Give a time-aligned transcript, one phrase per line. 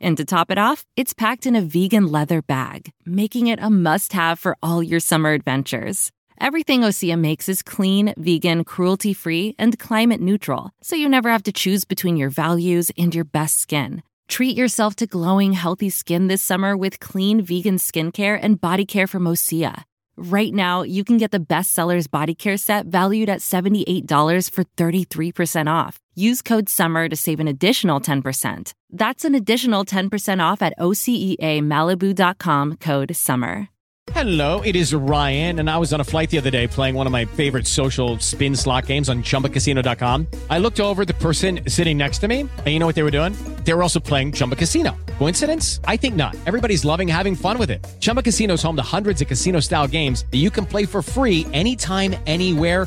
[0.00, 3.70] And to top it off, it's packed in a vegan leather bag, making it a
[3.70, 6.10] must have for all your summer adventures.
[6.40, 11.44] Everything Osea makes is clean, vegan, cruelty free, and climate neutral, so you never have
[11.44, 14.02] to choose between your values and your best skin.
[14.28, 19.06] Treat yourself to glowing, healthy skin this summer with clean vegan skincare and body care
[19.06, 19.84] from Osea.
[20.16, 25.68] Right now, you can get the bestsellers body care set valued at $78 for 33%
[25.70, 25.98] off.
[26.16, 28.72] Use code SUMMER to save an additional 10%.
[28.90, 33.68] That's an additional 10% off at OseaMalibu.com code SUMMER.
[34.12, 37.06] Hello, it is Ryan, and I was on a flight the other day playing one
[37.06, 40.26] of my favorite social spin slot games on chumbacasino.com.
[40.50, 43.10] I looked over the person sitting next to me, and you know what they were
[43.10, 43.32] doing?
[43.64, 44.94] They were also playing Chumba Casino.
[45.18, 45.80] Coincidence?
[45.86, 46.36] I think not.
[46.46, 47.84] Everybody's loving having fun with it.
[47.98, 51.00] Chumba Casino is home to hundreds of casino style games that you can play for
[51.00, 52.86] free anytime, anywhere,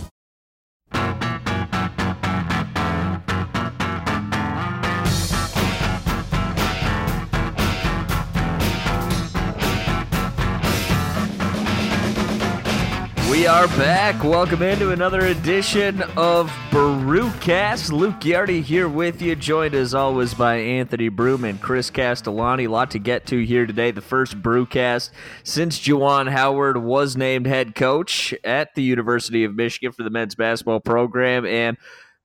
[13.41, 14.23] We are back.
[14.23, 17.91] Welcome into another edition of Brewcast.
[17.91, 22.65] Luke Yardy here with you, joined as always by Anthony Broom and Chris Castellani.
[22.65, 23.89] A lot to get to here today.
[23.89, 25.09] The first Brewcast
[25.43, 30.35] since Juwan Howard was named head coach at the University of Michigan for the men's
[30.35, 31.77] basketball program, and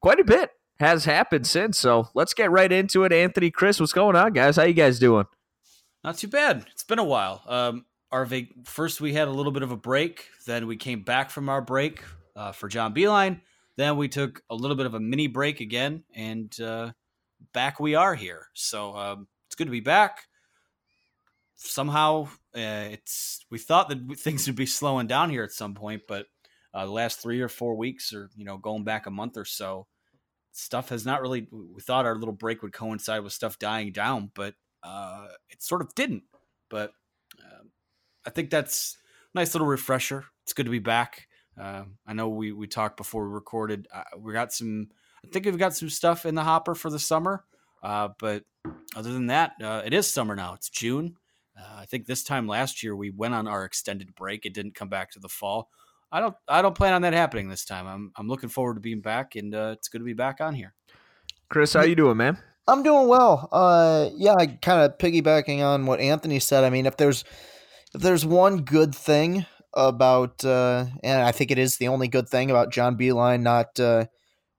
[0.02, 0.50] quite a bit
[0.80, 1.78] has happened since.
[1.78, 3.12] So let's get right into it.
[3.14, 4.56] Anthony, Chris, what's going on, guys?
[4.56, 5.24] How you guys doing?
[6.04, 6.66] Not too bad.
[6.72, 7.42] It's been a while.
[7.46, 10.28] Um, our vac- first we had a little bit of a break.
[10.46, 12.02] Then we came back from our break
[12.34, 13.40] uh, for John Beilein.
[13.76, 16.92] Then we took a little bit of a mini break again, and uh,
[17.52, 18.48] back we are here.
[18.54, 20.20] So um, it's good to be back.
[21.56, 26.02] Somehow, uh, it's we thought that things would be slowing down here at some point,
[26.08, 26.26] but
[26.72, 29.44] uh, the last three or four weeks, or you know, going back a month or
[29.44, 29.86] so,
[30.52, 31.48] stuff has not really.
[31.50, 35.82] We thought our little break would coincide with stuff dying down, but uh, it sort
[35.82, 36.22] of didn't.
[36.70, 36.92] But
[37.42, 37.70] um,
[38.24, 38.96] I think that's
[39.36, 40.24] nice little refresher.
[40.42, 41.28] It's good to be back.
[41.60, 43.86] Uh, I know we we talked before we recorded.
[43.94, 44.88] Uh, we got some.
[45.24, 47.44] I think we've got some stuff in the hopper for the summer.
[47.82, 48.44] Uh, but
[48.96, 50.54] other than that, uh, it is summer now.
[50.54, 51.16] It's June.
[51.58, 54.44] Uh, I think this time last year we went on our extended break.
[54.44, 55.70] It didn't come back to the fall.
[56.10, 56.34] I don't.
[56.48, 57.86] I don't plan on that happening this time.
[57.86, 58.12] I'm.
[58.16, 60.74] I'm looking forward to being back, and uh, it's good to be back on here.
[61.48, 62.38] Chris, how you doing, man?
[62.68, 63.48] I'm doing well.
[63.52, 66.64] Uh, yeah, I kind of piggybacking on what Anthony said.
[66.64, 67.24] I mean, if there's
[67.96, 72.28] if there's one good thing about, uh, and I think it is the only good
[72.28, 74.04] thing about John Beilein not uh,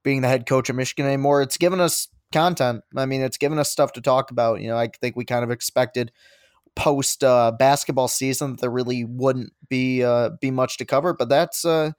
[0.02, 2.82] being the head coach of Michigan anymore, it's given us content.
[2.96, 4.60] I mean, it's given us stuff to talk about.
[4.60, 6.10] You know, I think we kind of expected
[6.74, 11.28] post uh, basketball season that there really wouldn't be uh, be much to cover, but
[11.28, 11.92] that's uh,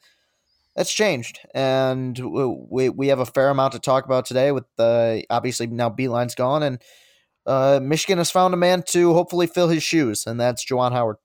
[0.76, 2.20] that's changed, and
[2.70, 4.52] we we have a fair amount to talk about today.
[4.52, 6.82] With uh, obviously now Beilein's gone, and
[7.46, 11.16] uh, Michigan has found a man to hopefully fill his shoes, and that's Juwan Howard.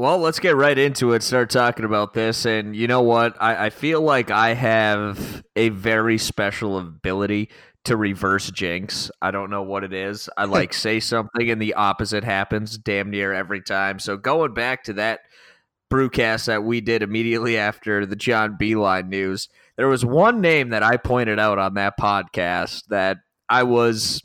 [0.00, 1.22] Well, let's get right into it.
[1.22, 3.36] Start talking about this, and you know what?
[3.38, 7.50] I, I feel like I have a very special ability
[7.84, 9.10] to reverse jinx.
[9.20, 10.30] I don't know what it is.
[10.38, 10.52] I hmm.
[10.52, 13.98] like say something and the opposite happens damn near every time.
[13.98, 15.20] So going back to that
[15.92, 20.82] brewcast that we did immediately after the John Beilein news, there was one name that
[20.82, 23.18] I pointed out on that podcast that
[23.50, 24.22] I was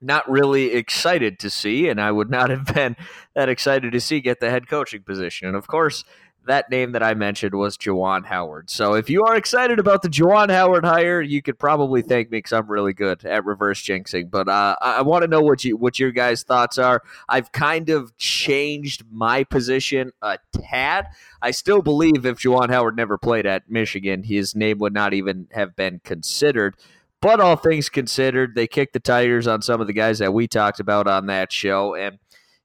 [0.00, 2.96] not really excited to see, and I would not have been
[3.34, 5.48] that excited to see get the head coaching position.
[5.48, 6.04] And of course,
[6.48, 8.70] that name that I mentioned was Juwan Howard.
[8.70, 12.38] So if you are excited about the Juwan Howard hire, you could probably thank me
[12.38, 14.30] because I'm really good at reverse jinxing.
[14.30, 17.02] But uh, I, I want to know what you what your guys' thoughts are.
[17.28, 21.08] I've kind of changed my position a tad.
[21.40, 25.48] I still believe if Juwan Howard never played at Michigan, his name would not even
[25.52, 26.76] have been considered.
[27.20, 30.46] But all things considered, they kicked the tires on some of the guys that we
[30.46, 31.94] talked about on that show.
[31.94, 32.18] And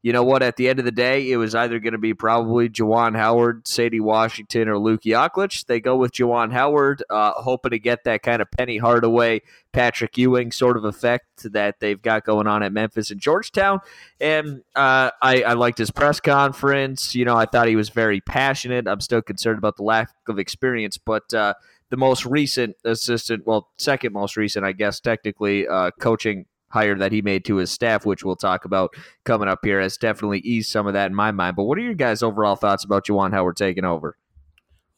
[0.03, 0.43] you know what?
[0.43, 3.63] At the end of the day, it was either going to be probably Juwan Howard,
[3.63, 5.65] Saddi Washington, or Luke Yaklich.
[5.65, 9.41] They go with Juwan Howard, uh, hoping to get that kind of Penny Hardaway,
[9.71, 13.79] Patrick Ewing sort of effect that they've got going on at Memphis and Georgetown.
[14.19, 17.15] And uh, I, I liked his press conference.
[17.15, 18.89] You know, I thought he was very passionate.
[18.89, 21.33] I'm still concerned about the lack of experience, but.
[21.33, 21.53] Uh,
[21.89, 27.11] the most recent assistant, well, second most recent, I guess, technically, uh, coaching hire that
[27.11, 28.95] he made to his staff, which we'll talk about
[29.25, 31.55] coming up here, has definitely eased some of that in my mind.
[31.55, 34.17] But what are your guys' overall thoughts about Juwan Howard taking over?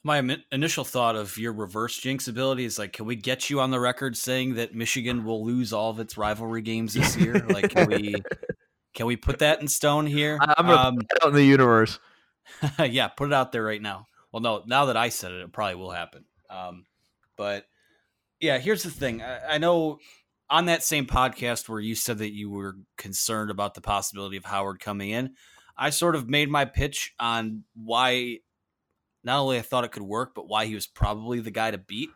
[0.01, 3.71] My initial thought of your reverse jinx ability is like, can we get you on
[3.71, 7.45] the record saying that Michigan will lose all of its rivalry games this year?
[7.49, 8.15] like, can we
[8.93, 10.37] can we put that in stone here?
[10.41, 11.99] I'm um, out in the universe.
[12.79, 14.07] yeah, put it out there right now.
[14.31, 16.25] Well, no, now that I said it, it probably will happen.
[16.49, 16.85] Um,
[17.37, 17.65] but
[18.39, 19.21] yeah, here's the thing.
[19.21, 19.99] I, I know
[20.49, 24.45] on that same podcast where you said that you were concerned about the possibility of
[24.45, 25.35] Howard coming in,
[25.77, 28.39] I sort of made my pitch on why
[29.23, 31.77] not only I thought it could work, but why he was probably the guy to
[31.77, 32.09] beat.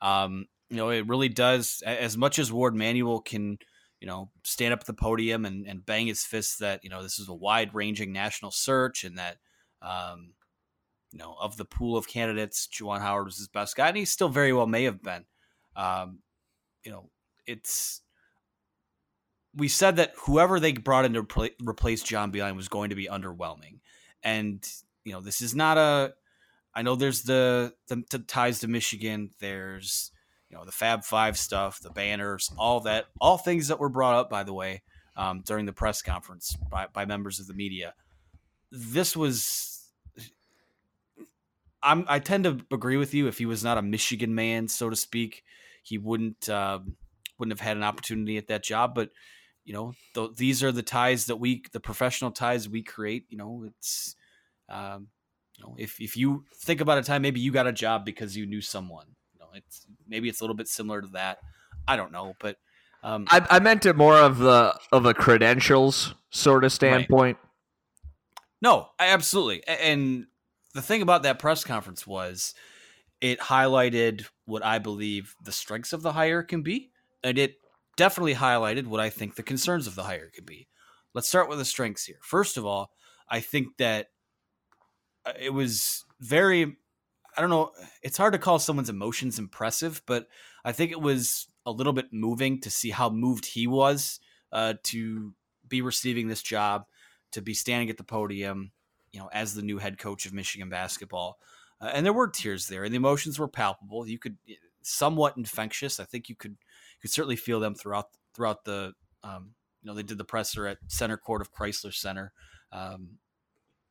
[0.00, 1.82] Um, you know, it really does.
[1.84, 3.58] As much as Warde Manuel can,
[4.00, 7.02] you know, stand up at the podium and, and bang his fists that you know
[7.02, 9.36] this is a wide ranging national search and that,
[9.82, 10.32] um,
[11.12, 14.04] you know, of the pool of candidates, Juwan Howard was his best guy, and he
[14.04, 15.24] still very well may have been.
[15.76, 16.20] Um,
[16.84, 17.10] you know,
[17.46, 18.02] it's
[19.54, 23.06] we said that whoever they brought in to replace John Beilein was going to be
[23.06, 23.80] underwhelming,
[24.22, 24.66] and
[25.04, 26.14] you know this is not a.
[26.74, 29.30] I know there's the, the, the ties to Michigan.
[29.40, 30.10] There's
[30.48, 34.14] you know the Fab Five stuff, the banners, all that, all things that were brought
[34.14, 34.82] up by the way
[35.16, 37.94] um, during the press conference by, by members of the media.
[38.70, 39.68] This was.
[41.82, 43.26] I'm, I tend to agree with you.
[43.26, 45.44] If he was not a Michigan man, so to speak,
[45.82, 46.48] he wouldn't.
[46.48, 46.96] Um,
[47.38, 48.94] wouldn't have had an opportunity at that job.
[48.94, 49.10] But
[49.64, 53.26] you know, th- these are the ties that we, the professional ties we create.
[53.30, 54.14] You know, it's,
[54.68, 55.08] um,
[55.56, 58.36] you know, if if you think about a time, maybe you got a job because
[58.36, 59.06] you knew someone.
[59.34, 61.38] You know, it's maybe it's a little bit similar to that.
[61.86, 62.58] I don't know, but
[63.02, 67.38] um, I, I meant it more of the of a credentials sort of standpoint.
[67.42, 67.48] Right.
[68.60, 69.66] No, absolutely.
[69.66, 70.26] And
[70.74, 72.54] the thing about that press conference was
[73.20, 76.90] it highlighted what I believe the strengths of the hire can be
[77.22, 77.56] and it
[77.96, 80.68] definitely highlighted what I think the concerns of the hire could be.
[81.14, 82.18] Let's start with the strengths here.
[82.22, 82.90] First of all,
[83.28, 84.08] I think that
[85.24, 86.76] uh, it was very
[87.36, 87.70] I don't know,
[88.02, 90.26] it's hard to call someone's emotions impressive, but
[90.66, 94.20] I think it was a little bit moving to see how moved he was
[94.52, 95.32] uh, to
[95.66, 96.84] be receiving this job,
[97.30, 98.72] to be standing at the podium,
[99.12, 101.38] you know, as the new head coach of Michigan basketball.
[101.80, 104.06] Uh, and there were tears there, and the emotions were palpable.
[104.06, 104.36] You could
[104.82, 106.00] somewhat infectious.
[106.00, 106.56] I think you could
[107.00, 110.78] could certainly feel them throughout throughout the um, you know they did the presser at
[110.88, 112.32] center court of Crisler Center.
[112.72, 113.18] Um,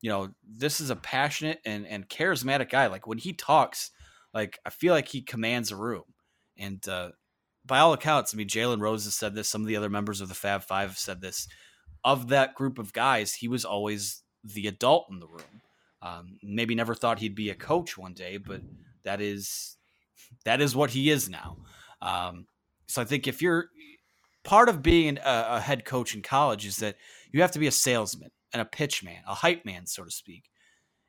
[0.01, 2.87] you know this is a passionate and and charismatic guy.
[2.87, 3.91] Like when he talks,
[4.33, 6.03] like I feel like he commands a room.
[6.57, 7.11] And uh,
[7.65, 9.49] by all accounts, I mean Jalen Rose has said this.
[9.49, 11.47] Some of the other members of the Fab Five have said this.
[12.03, 15.61] Of that group of guys, he was always the adult in the room.
[16.01, 18.61] Um, maybe never thought he'd be a coach one day, but
[19.03, 19.77] that is
[20.45, 21.57] that is what he is now.
[22.01, 22.47] Um,
[22.87, 23.67] so I think if you're
[24.43, 26.97] part of being a, a head coach in college is that
[27.31, 30.11] you have to be a salesman and a pitch man, a hype man, so to
[30.11, 30.49] speak.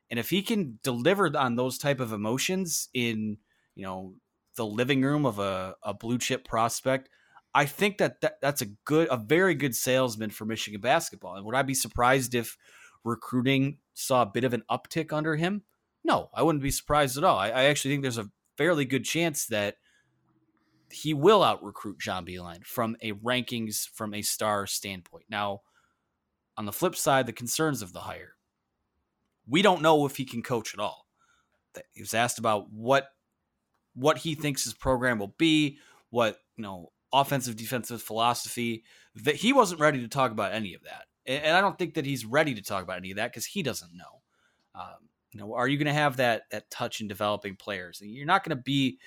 [0.09, 3.37] And if he can deliver on those type of emotions in,
[3.75, 4.13] you know,
[4.55, 7.09] the living room of a, a blue chip prospect,
[7.55, 11.35] I think that, that that's a good, a very good salesman for Michigan basketball.
[11.35, 12.57] And would I be surprised if
[13.03, 15.63] recruiting saw a bit of an uptick under him?
[16.03, 17.37] No, I wouldn't be surprised at all.
[17.37, 19.77] I, I actually think there's a fairly good chance that
[20.91, 25.25] he will out recruit John Beilein from a rankings from a star standpoint.
[25.29, 25.61] Now,
[26.57, 28.35] on the flip side, the concerns of the hire.
[29.47, 31.07] We don't know if he can coach at all.
[31.91, 33.07] He was asked about what
[33.95, 35.79] what he thinks his program will be,
[36.09, 38.83] what you know, offensive defensive philosophy.
[39.15, 42.05] That he wasn't ready to talk about any of that, and I don't think that
[42.05, 44.21] he's ready to talk about any of that because he doesn't know.
[44.75, 48.01] Um, You know, are you going to have that that touch in developing players?
[48.03, 48.99] You're not going to be,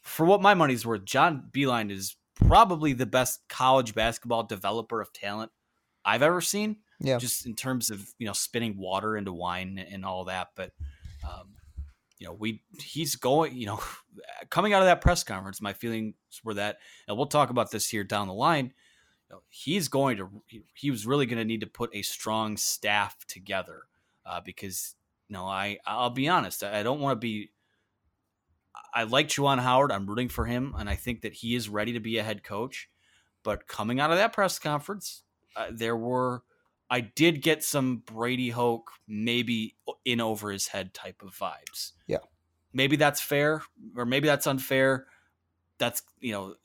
[0.00, 1.04] for what my money's worth.
[1.04, 5.50] John Beilein is probably the best college basketball developer of talent
[6.04, 6.76] I've ever seen.
[7.00, 7.18] Yeah.
[7.18, 10.72] Just in terms of you know spinning water into wine and all that, but
[11.24, 11.54] um,
[12.18, 13.80] you know we he's going you know
[14.50, 16.14] coming out of that press conference, my feelings
[16.44, 16.78] were that,
[17.08, 18.72] and we'll talk about this here down the line.
[19.30, 22.02] You know, he's going to he, he was really going to need to put a
[22.02, 23.82] strong staff together
[24.26, 24.96] uh, because
[25.28, 27.50] you know I I'll be honest, I don't want to be.
[28.92, 29.92] I like Juwan Howard.
[29.92, 32.42] I'm rooting for him, and I think that he is ready to be a head
[32.42, 32.90] coach.
[33.44, 35.22] But coming out of that press conference,
[35.56, 36.42] uh, there were
[36.90, 41.92] I did get some Brady Hoke maybe in over his head type of vibes.
[42.08, 42.18] Yeah.
[42.72, 43.62] Maybe that's fair
[43.96, 45.06] or maybe that's unfair.
[45.78, 46.56] That's, you know,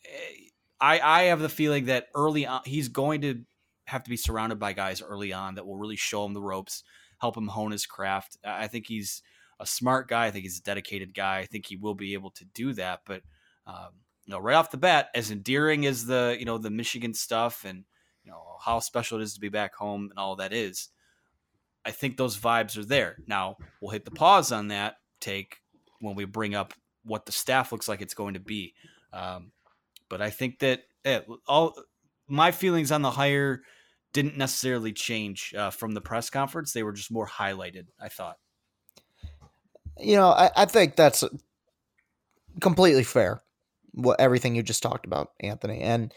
[0.86, 3.42] I I have the feeling that early on he's going to
[3.86, 6.84] have to be surrounded by guys early on that will really show him the ropes,
[7.20, 8.38] help him hone his craft.
[8.44, 9.24] I think he's
[9.60, 10.28] a smart guy.
[10.28, 11.40] I think he's a dedicated guy.
[11.40, 13.02] I think he will be able to do that.
[13.06, 13.24] But
[13.66, 13.94] um,
[14.26, 17.66] you know, right off the bat, as endearing as the you know the Michigan stuff
[17.66, 17.84] and
[18.24, 20.90] you know how special it is to be back home and all that is.
[21.84, 23.18] I think those vibes are there.
[23.26, 25.62] Now we'll hit the pause on that take
[26.00, 26.74] when we bring up
[27.04, 28.74] what the staff looks like it's going to be.
[29.14, 29.52] Um,
[30.10, 31.76] but I think that eh, all
[32.28, 33.62] my feelings on the hire
[34.14, 36.74] didn't necessarily change uh, from the press conference.
[36.74, 37.88] They were just more highlighted.
[38.00, 38.38] I thought.
[39.98, 41.24] You know, I, I think that's
[42.62, 43.42] completely fair.
[43.92, 46.14] What everything you just talked about, Anthony, and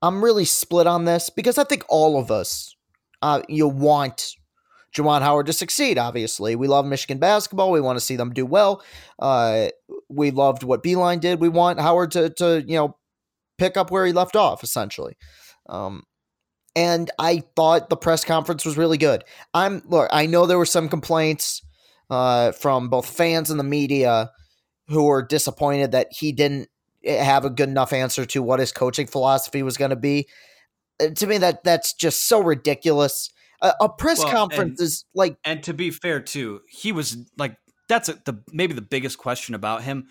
[0.00, 2.74] I'm really split on this because I think all of us,
[3.22, 4.34] uh, you want
[4.92, 5.98] Juwan Howard to succeed.
[5.98, 7.70] Obviously, we love Michigan basketball.
[7.70, 8.82] We want to see them do well.
[9.18, 9.68] Uh,
[10.08, 11.40] we loved what Beilein did.
[11.40, 12.96] We want Howard to to you know
[13.62, 15.16] pick up where he left off, essentially.
[15.68, 16.02] Um,
[16.74, 19.24] and I thought the press conference was really good.
[19.54, 20.08] I'm look.
[20.10, 21.62] I know there were some complaints
[22.10, 24.30] uh, from both fans and the media
[24.88, 26.68] who were disappointed that he didn't
[27.04, 30.28] have a good enough answer to what his coaching philosophy was going to be.
[31.00, 33.30] Uh, to me, that that's just so ridiculous.
[33.60, 37.16] A, a press Well, conference and- is like And to be fair, too, he was
[37.36, 37.56] like
[37.88, 40.08] that's a, the maybe the biggest question about him.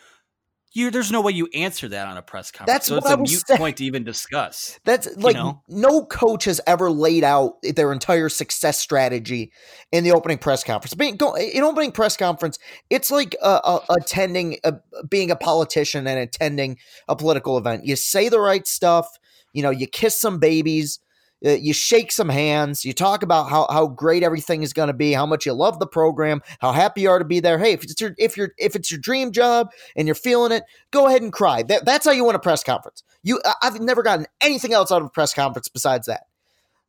[0.74, 2.74] You, there's no way you answer that on a press conference.
[2.74, 3.58] That's so what it's I a mute saying.
[3.58, 4.80] point to even discuss.
[4.86, 5.62] That's like know?
[5.68, 9.52] no coach has ever laid out their entire success strategy
[9.92, 10.94] in the opening press conference.
[10.94, 12.58] Being go in opening press conference,
[12.90, 14.76] it's like uh, uh, attending, a,
[15.10, 16.78] being a politician and attending
[17.10, 17.86] a political event.
[17.86, 19.20] You say the right stuff.
[19.52, 21.00] You know, you kiss some babies.
[21.46, 22.86] Uh, You shake some hands.
[22.86, 25.80] You talk about how, how great everything is going to be, how much you love
[25.80, 27.58] the program, how happy you are to be there.
[27.58, 30.64] Hey, if it's your if you're if it's your dream job and you're feeling it,
[30.92, 31.64] go ahead and cry.
[31.64, 33.04] That, that's how you want a press conference.
[33.24, 36.24] You, I've never gotten anything else out of a press conference besides that.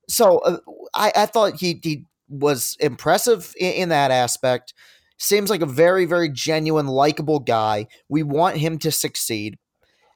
[0.08, 0.58] So uh,
[0.94, 4.74] I, I thought he he was impressive in, in that aspect.
[5.18, 7.86] Seems like a very very genuine, likable guy.
[8.08, 9.58] We want him to succeed.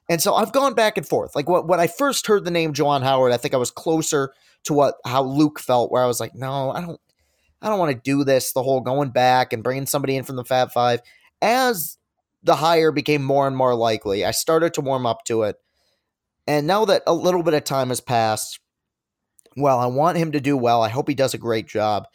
[0.09, 1.35] And so I've gone back and forth.
[1.35, 4.33] Like when I first heard the name Juwan Howard, I think I was closer
[4.63, 6.99] to what how Luke felt, where I was like, no, I don't,
[7.61, 8.53] I don't want to do this.
[8.53, 11.01] The whole going back and bringing somebody in from the Fab Five.
[11.41, 11.97] As
[12.43, 15.57] the hire became more and more likely, I started to warm up to it.
[16.47, 18.59] And now that a little bit of time has passed,
[19.57, 20.81] well, I want him to do well.
[20.81, 22.07] I hope he does a great job.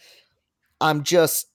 [0.80, 1.46] I'm just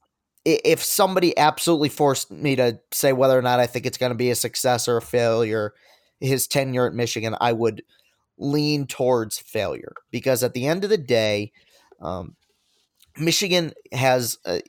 [0.45, 4.17] if somebody absolutely forced me to say whether or not I think it's going to
[4.17, 5.73] be a success or a failure,
[6.19, 7.83] his tenure at Michigan, I would
[8.37, 11.51] lean towards failure because at the end of the day,
[12.01, 12.35] um,
[13.17, 14.59] Michigan has uh,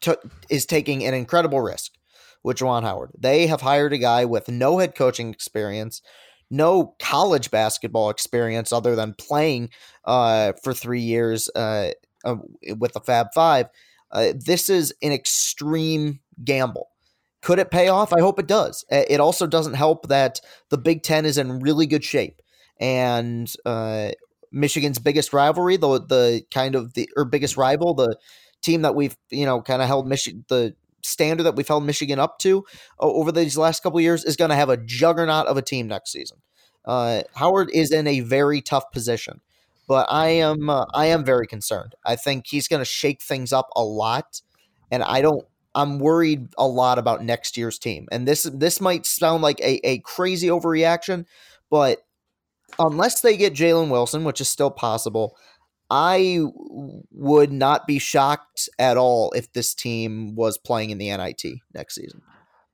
[0.00, 0.14] t-
[0.50, 1.92] is taking an incredible risk
[2.42, 3.12] with Juwan Howard.
[3.18, 6.02] They have hired a guy with no head coaching experience,
[6.50, 9.70] no college basketball experience other than playing
[10.04, 11.92] uh, for three years uh,
[12.76, 13.66] with the Fab Five.
[14.12, 16.88] Uh, this is an extreme gamble.
[17.46, 18.12] Could it pay off?
[18.12, 18.84] I hope it does.
[18.90, 22.42] It also doesn't help that the Big Ten is in really good shape,
[22.80, 24.10] and uh,
[24.50, 28.16] Michigan's biggest rivalry, the the kind of the or biggest rival, the
[28.62, 30.74] team that we've you know kind of held Michigan the
[31.04, 32.64] standard that we've held Michigan up to
[32.98, 36.10] over these last couple years is going to have a juggernaut of a team next
[36.10, 36.38] season.
[36.84, 39.40] Uh, Howard is in a very tough position,
[39.86, 41.94] but I am uh, I am very concerned.
[42.04, 44.42] I think he's going to shake things up a lot,
[44.90, 45.46] and I don't.
[45.76, 48.08] I'm worried a lot about next year's team.
[48.10, 51.26] And this this might sound like a, a crazy overreaction,
[51.70, 52.00] but
[52.78, 55.36] unless they get Jalen Wilson, which is still possible,
[55.90, 56.40] I
[57.12, 61.42] would not be shocked at all if this team was playing in the NIT
[61.74, 62.22] next season.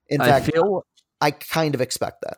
[0.07, 0.85] In I fact, feel
[1.19, 2.37] I kind of expect that.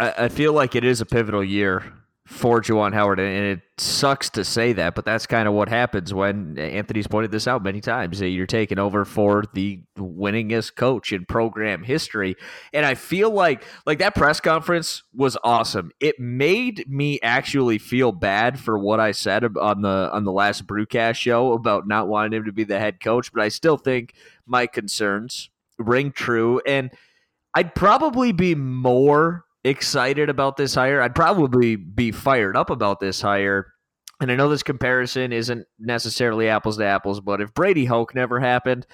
[0.00, 1.84] I, I feel like it is a pivotal year
[2.24, 6.14] for Juwan Howard, and it sucks to say that, but that's kind of what happens
[6.14, 8.20] when Anthony's pointed this out many times.
[8.20, 12.36] That you're taking over for the winningest coach in program history,
[12.72, 15.90] and I feel like like that press conference was awesome.
[15.98, 20.64] It made me actually feel bad for what I said on the on the last
[20.64, 24.14] Brewcast show about not wanting him to be the head coach, but I still think
[24.46, 26.92] my concerns ring true, and
[27.52, 31.00] I'd probably be more excited about this hire.
[31.00, 33.72] I'd probably be fired up about this hire.
[34.20, 38.38] And I know this comparison isn't necessarily apples to apples, but if Brady Hoke never
[38.38, 38.86] happened,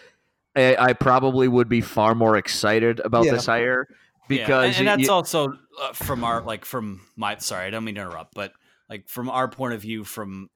[0.57, 3.33] I, I probably would be far more excited about yeah.
[3.33, 3.89] this hire
[4.29, 4.81] because yeah.
[4.81, 7.97] and, and, that's you, also uh, from our like from my sorry, I don't mean
[7.97, 8.53] to interrupt, but
[8.89, 10.49] like from our point of view from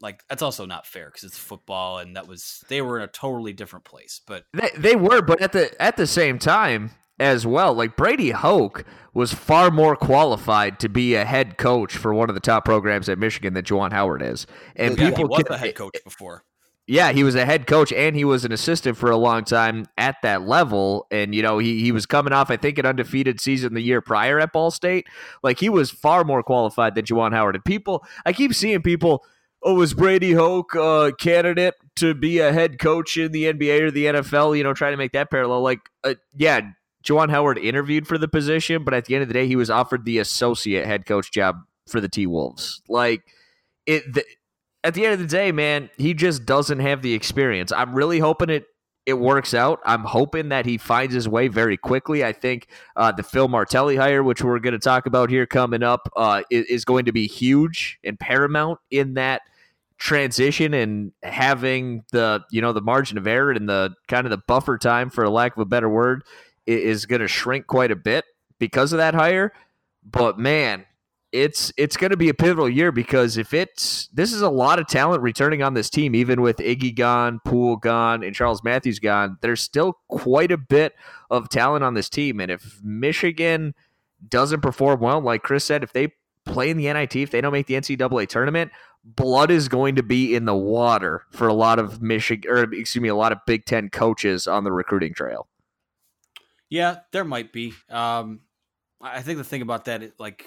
[0.00, 3.08] like that's also not fair because it's football and that was they were in a
[3.08, 7.46] totally different place but they, they were but at the at the same time as
[7.46, 7.74] well.
[7.74, 12.34] Like Brady Hoke was far more qualified to be a head coach for one of
[12.34, 14.46] the top programs at Michigan than Juwan Howard is.
[14.74, 16.42] And yeah, people he was a head coach before.
[16.86, 19.86] Yeah, he was a head coach and he was an assistant for a long time
[19.96, 21.06] at that level.
[21.10, 24.02] And, you know, he, he was coming off, I think, an undefeated season the year
[24.02, 25.06] prior at Ball State.
[25.42, 27.54] Like, he was far more qualified than Juwan Howard.
[27.54, 29.24] And people, I keep seeing people,
[29.62, 33.90] oh, was Brady Hoke a candidate to be a head coach in the NBA or
[33.90, 34.54] the NFL?
[34.54, 35.62] You know, trying to make that parallel.
[35.62, 36.60] Like, uh, yeah,
[37.04, 39.70] Juwan Howard interviewed for the position, but at the end of the day, he was
[39.70, 41.56] offered the associate head coach job
[41.86, 42.80] for the T Wolves.
[42.88, 43.22] Like
[43.86, 44.24] it, the,
[44.82, 47.72] at the end of the day, man, he just doesn't have the experience.
[47.72, 48.66] I'm really hoping it
[49.06, 49.80] it works out.
[49.84, 52.24] I'm hoping that he finds his way very quickly.
[52.24, 55.82] I think uh, the Phil Martelli hire, which we're going to talk about here coming
[55.82, 59.42] up, uh, is, is going to be huge and paramount in that
[59.98, 64.42] transition and having the you know the margin of error and the kind of the
[64.48, 66.24] buffer time for lack of a better word
[66.66, 68.24] is going to shrink quite a bit
[68.58, 69.52] because of that hire.
[70.04, 70.86] But man,
[71.32, 74.78] it's it's going to be a pivotal year because if it's this is a lot
[74.78, 79.00] of talent returning on this team, even with Iggy gone, Poole gone, and Charles Matthews
[79.00, 80.94] gone, there's still quite a bit
[81.30, 82.40] of talent on this team.
[82.40, 83.74] And if Michigan
[84.28, 86.12] doesn't perform well, like Chris said, if they
[86.46, 88.70] play in the NIT, if they don't make the NCAA tournament,
[89.04, 93.02] blood is going to be in the water for a lot of Michigan, or excuse
[93.02, 95.48] me, a lot of Big Ten coaches on the recruiting trail.
[96.70, 97.74] Yeah, there might be.
[97.90, 98.40] Um,
[99.00, 100.44] I think the thing about that, is, like,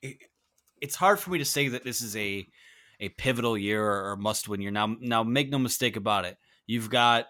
[0.00, 0.16] it,
[0.80, 2.46] it's hard for me to say that this is a
[3.00, 4.70] a pivotal year or, must win year.
[4.70, 6.36] Now, now make no mistake about it.
[6.66, 7.26] You've got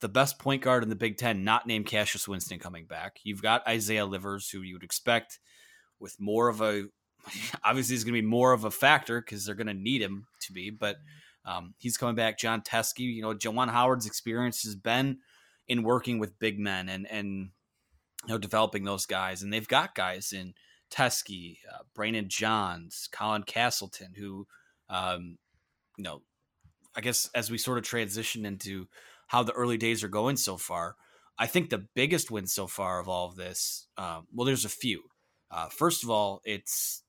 [0.00, 3.16] the best point guard in the Big Ten, not named Cassius Winston, coming back.
[3.24, 5.40] You've got Isaiah Livers, who you would expect
[5.98, 6.84] with more of a
[7.64, 10.26] obviously he's going to be more of a factor because they're going to need him
[10.42, 10.96] to be, but
[11.44, 12.38] um, he's coming back.
[12.38, 15.18] Jon Teske, you know, Juwan Howard's experience has been
[15.66, 17.50] in working with big men and and
[18.26, 19.42] you know, developing those guys.
[19.42, 20.54] And they've got guys in
[20.90, 24.46] Teske, uh, Brandon Johns, Colin Castleton, who,
[24.88, 25.38] um,
[25.96, 26.22] you know,
[26.96, 28.88] I guess as we sort of transition into
[29.28, 30.96] how the early days are going so far,
[31.38, 34.70] I think the biggest win so far of all of this, um, well, there's a
[34.70, 35.04] few.
[35.50, 37.02] Uh, first of all, it's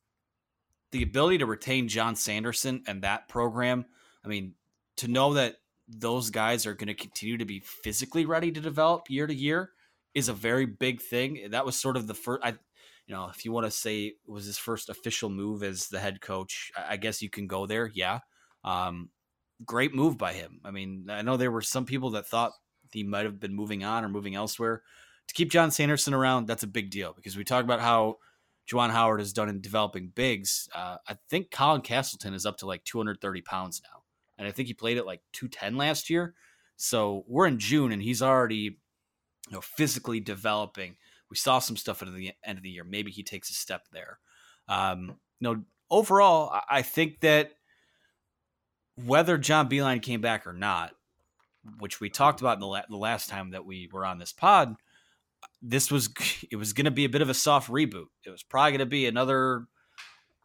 [0.91, 3.85] the ability to retain Jon Sanderson and that program.
[4.23, 4.53] I mean,
[4.97, 5.55] to know that
[5.87, 9.71] those guys are going to continue to be physically ready to develop year to year
[10.13, 11.49] is a very big thing.
[11.51, 12.43] That was sort of the first.
[12.43, 12.49] I,
[13.07, 16.21] you know, if you want to say was his first official move as the head
[16.21, 17.89] coach, I guess you can go there.
[17.93, 18.19] Yeah,
[18.63, 19.09] um,
[19.65, 20.61] great move by him.
[20.63, 22.51] I mean, I know there were some people that thought
[22.91, 24.83] he might have been moving on or moving elsewhere.
[25.27, 28.17] To keep Jon Sanderson around, that's a big deal because we talk about how
[28.69, 30.67] Juwan Howard has done in developing bigs.
[30.73, 34.03] Uh, I think Colin Castleton is up to like 230 pounds now,
[34.37, 36.33] and I think he played at like 210 last year.
[36.77, 38.77] So we're in June, and he's already
[39.49, 40.95] you know, physically developing.
[41.29, 42.83] We saw some stuff at the end of the year.
[42.83, 44.19] Maybe he takes a step there.
[44.67, 47.51] Um, you know, overall, I think that
[49.05, 50.93] whether John Beilein came back or not,
[51.79, 54.33] which we talked about in the, la- the last time that we were on this
[54.33, 54.75] pod,
[55.61, 56.09] this was
[56.51, 58.07] it was going to be a bit of a soft reboot.
[58.25, 59.65] It was probably going to be another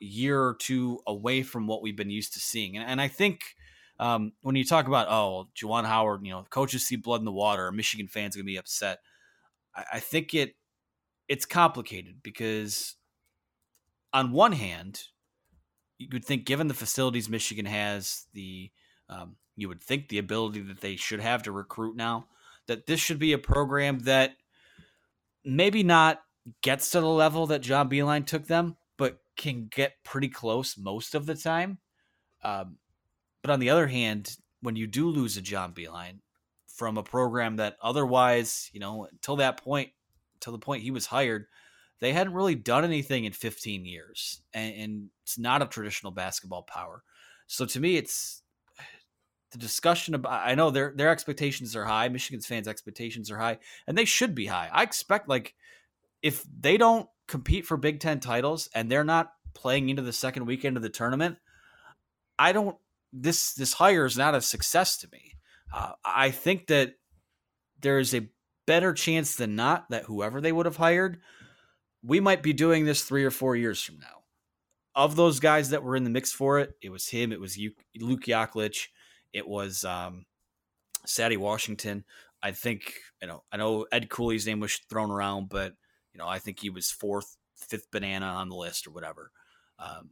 [0.00, 3.56] year or two away from what we've been used to seeing, and, and I think
[3.98, 7.32] um, when you talk about oh Juwan Howard, you know coaches see blood in the
[7.32, 8.98] water, Michigan fans are gonna be upset.
[9.74, 10.56] I, I think it
[11.28, 12.96] it's complicated because
[14.12, 15.02] on one hand,
[15.98, 18.70] you would think given the facilities Michigan has, the
[19.08, 22.26] um, you would think the ability that they should have to recruit now,
[22.66, 24.32] that this should be a program that
[25.44, 26.20] maybe not
[26.62, 31.14] gets to the level that John Beilein took them, but can get pretty close most
[31.14, 31.78] of the time.
[32.42, 32.76] Um,
[33.44, 36.20] but on the other hand, when you do lose a John Beilein
[36.66, 39.90] from a program that otherwise, you know, until that point,
[40.36, 41.44] until the point he was hired,
[42.00, 46.62] they hadn't really done anything in 15 years, and, and it's not a traditional basketball
[46.62, 47.02] power.
[47.46, 48.42] So to me, it's
[49.52, 50.48] the discussion about.
[50.48, 52.08] I know their their expectations are high.
[52.08, 54.70] Michigan's fans' expectations are high, and they should be high.
[54.72, 55.54] I expect like
[56.22, 60.46] if they don't compete for Big Ten titles and they're not playing into the second
[60.46, 61.36] weekend of the tournament,
[62.38, 62.78] I don't.
[63.16, 65.36] This this hire is not a success to me.
[65.72, 66.94] Uh, I think that
[67.80, 68.28] there is a
[68.66, 71.20] better chance than not that whoever they would have hired,
[72.02, 74.24] we might be doing this three or four years from now.
[74.96, 77.58] Of those guys that were in the mix for it, it was him, it was
[78.00, 78.88] Luke Yaklich,
[79.32, 80.26] it was um,
[81.06, 82.04] Saddi Washington.
[82.42, 83.42] I think you know.
[83.50, 85.72] I know Ed Cooley's name was thrown around, but
[86.12, 89.30] you know, I think he was fourth, fifth banana on the list or whatever.
[89.78, 90.10] Um,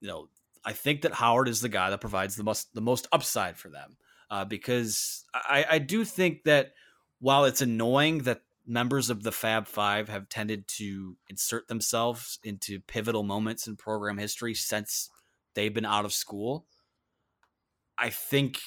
[0.00, 0.28] you know,
[0.64, 3.68] I think that Howard is the guy that provides the most the most upside for
[3.68, 3.96] them
[4.30, 6.72] uh, because I, I do think that
[7.20, 12.80] while it's annoying that members of the Fab Five have tended to insert themselves into
[12.80, 15.10] pivotal moments in program history since
[15.54, 16.66] they've been out of school,
[17.96, 18.58] I think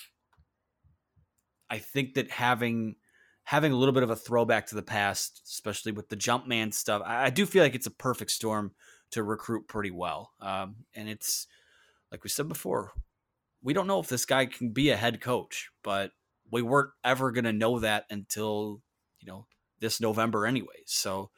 [1.70, 2.96] I think that having
[3.44, 7.02] having a little bit of a throwback to the past, especially with the Jumpman stuff,
[7.06, 8.72] I, I do feel like it's a perfect storm
[9.12, 10.32] to recruit pretty well.
[10.40, 11.48] Um, and it's
[12.12, 12.92] like we said before,
[13.64, 16.12] we don't know if this guy can be a head coach, but
[16.52, 18.82] we weren't ever going to know that until
[19.20, 19.46] you know
[19.80, 20.86] this November, anyways.
[20.88, 21.30] So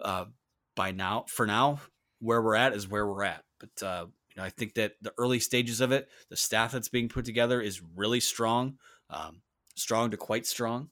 [0.00, 0.26] uh,
[0.74, 1.80] by now, for now,
[2.20, 3.44] where we're at is where we're at.
[3.60, 6.88] But uh, you know, I think that the early stages of it, the staff that's
[6.88, 8.78] being put together is really strong,
[9.10, 9.42] um,
[9.76, 10.88] strong to quite strong,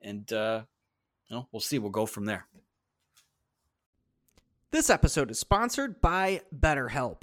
[0.00, 0.62] and uh,
[1.28, 1.78] you know, we'll see.
[1.78, 2.46] We'll go from there.
[4.70, 7.22] This episode is sponsored by BetterHelp.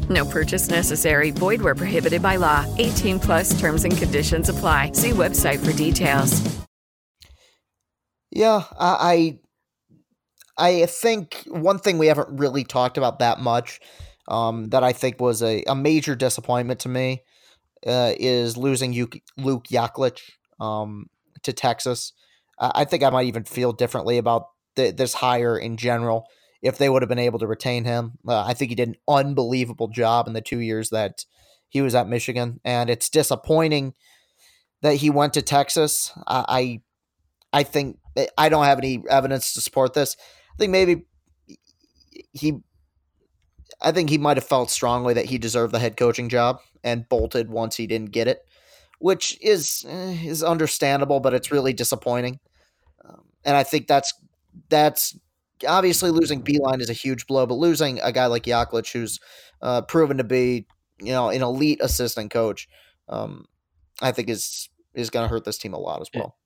[0.11, 1.31] No purchase necessary.
[1.31, 2.65] Void where prohibited by law.
[2.77, 4.91] 18 plus terms and conditions apply.
[4.91, 6.41] See website for details.
[8.29, 9.39] Yeah, I,
[10.57, 13.79] I, I think one thing we haven't really talked about that much,
[14.27, 17.23] um, that I think was a, a major disappointment to me,
[17.85, 18.93] uh, is losing
[19.37, 20.19] Luke Yaklich,
[20.59, 21.07] um,
[21.43, 22.13] to Texas.
[22.59, 26.27] I think I might even feel differently about th- this hire in general
[26.61, 28.13] if they would have been able to retain him.
[28.27, 31.25] Uh, I think he did an unbelievable job in the two years that
[31.69, 33.93] he was at Michigan, and it's disappointing
[34.81, 36.11] that he went to Texas.
[36.27, 36.81] I,
[37.53, 37.97] I think
[38.37, 40.15] I don't have any evidence to support this.
[40.53, 41.05] I think maybe
[42.33, 42.59] he,
[43.81, 47.07] I think he might have felt strongly that he deserved the head coaching job and
[47.07, 48.45] bolted once he didn't get it,
[48.99, 52.39] which is eh, is understandable, but it's really disappointing.
[53.07, 54.13] Um, and I think that's
[54.69, 55.17] that's
[55.67, 59.19] obviously losing Beilein is a huge blow, but losing a guy like Yaklich, who's
[59.61, 60.65] uh, proven to be,
[60.99, 62.67] you know, an elite assistant coach,
[63.09, 63.45] um,
[64.01, 66.37] I think is is going to hurt this team a lot as well.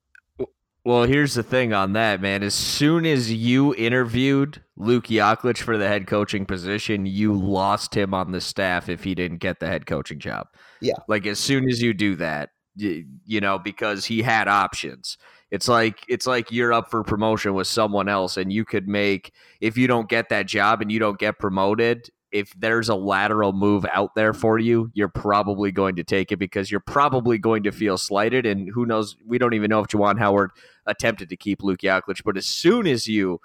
[0.86, 2.43] Well, here's the thing on that, man.
[2.43, 8.13] As soon as you interviewed Luke Yaklich for the head coaching position, you lost him
[8.13, 10.45] on the staff if he didn't get the head coaching job.
[10.82, 10.93] Yeah.
[11.08, 15.17] Like as soon as you do that, you, you know, because he had options.
[15.51, 19.31] It's like it's like you're up for promotion with someone else, and you could make
[19.62, 22.10] if you don't get that job and you don't get promoted.
[22.31, 26.38] If there's a lateral move out there for you, you're probably going to take it
[26.38, 28.45] because you're probably going to feel slighted.
[28.45, 29.15] And who knows?
[29.25, 30.51] We don't even know if Juwan Howard
[30.86, 33.39] attempted to keep Luke Yaklich, but as soon as you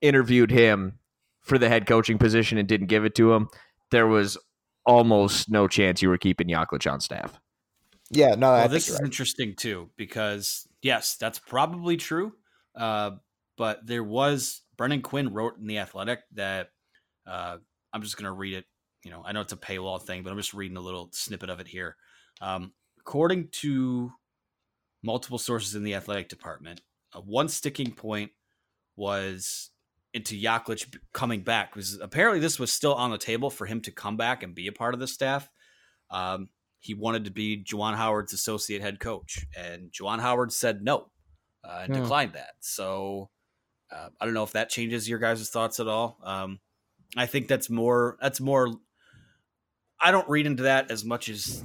[0.00, 0.98] interviewed him
[1.40, 3.48] for the head coaching position and didn't give it to him,
[3.90, 4.38] there was
[4.86, 7.40] almost no chance you were keeping Yaklich on staff.
[8.10, 9.04] Yeah, no, well, this is right.
[9.04, 12.34] interesting too because Yes, that's probably true.
[12.76, 13.12] Uh,
[13.56, 16.68] but there was Brendan Quinn wrote in the Athletic that
[17.26, 17.56] uh,
[17.92, 18.66] I'm just going to read it.
[19.02, 21.48] You know, I know it's a paywall thing, but I'm just reading a little snippet
[21.48, 21.96] of it here.
[22.42, 24.12] Um, according to
[25.02, 26.82] multiple sources in the athletic department,
[27.14, 28.32] uh, one sticking point
[28.94, 29.70] was
[30.12, 33.90] into Yaklich coming back because apparently this was still on the table for him to
[33.90, 35.48] come back and be a part of the staff.
[36.10, 36.50] Um,
[36.84, 41.10] he wanted to be Juwan Howard's associate head coach, and Juwan Howard said no
[41.64, 42.02] uh, and Hmm.
[42.02, 42.52] declined that.
[42.60, 43.30] So
[43.90, 46.18] uh, I don't know if that changes your guys' thoughts at all.
[46.22, 46.60] Um,
[47.16, 48.18] I think that's more.
[48.20, 48.68] That's more.
[50.00, 51.62] I don't read into that as much as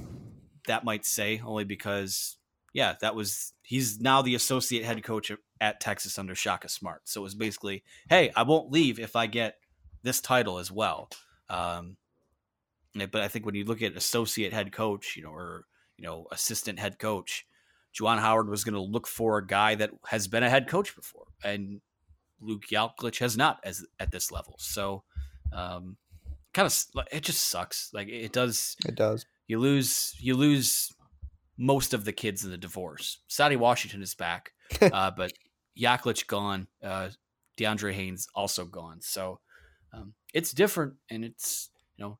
[0.66, 2.38] that might say, only because
[2.72, 7.08] yeah, that was he's now the associate head coach at Texas under Shaka Smart.
[7.08, 9.56] So it was basically, hey, I won't leave if I get
[10.02, 11.10] this title as well.
[11.48, 11.96] Um,
[12.94, 16.26] but I think when you look at associate head coach, you know, or you know,
[16.32, 17.46] assistant head coach,
[17.94, 20.94] Juwan Howard was going to look for a guy that has been a head coach
[20.94, 21.80] before, and
[22.40, 24.56] Luke Yaklich has not as at this level.
[24.58, 25.04] So,
[25.52, 25.96] um,
[26.52, 27.90] kind of, it just sucks.
[27.92, 28.76] Like it does.
[28.86, 29.26] It does.
[29.46, 30.14] You lose.
[30.18, 30.92] You lose
[31.58, 33.18] most of the kids in the divorce.
[33.28, 35.32] Saddi Washington is back, uh, but
[35.78, 36.66] Yaklich gone.
[36.82, 37.10] Uh,
[37.58, 39.00] DeAndre Haynes also gone.
[39.00, 39.40] So
[39.92, 42.18] um, it's different, and it's you know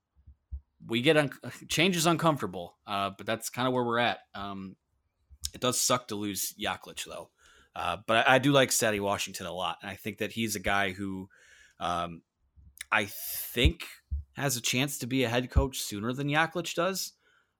[0.86, 1.32] we get un-
[1.68, 4.20] change is uncomfortable, uh, but that's kind of where we're at.
[4.34, 4.76] Um,
[5.54, 7.30] it does suck to lose Yaklich though,
[7.74, 10.56] uh, but I, I do like Saddi Washington a lot, and I think that he's
[10.56, 11.28] a guy who
[11.78, 12.22] um,
[12.90, 13.84] I think
[14.34, 17.12] has a chance to be a head coach sooner than Yaklich does,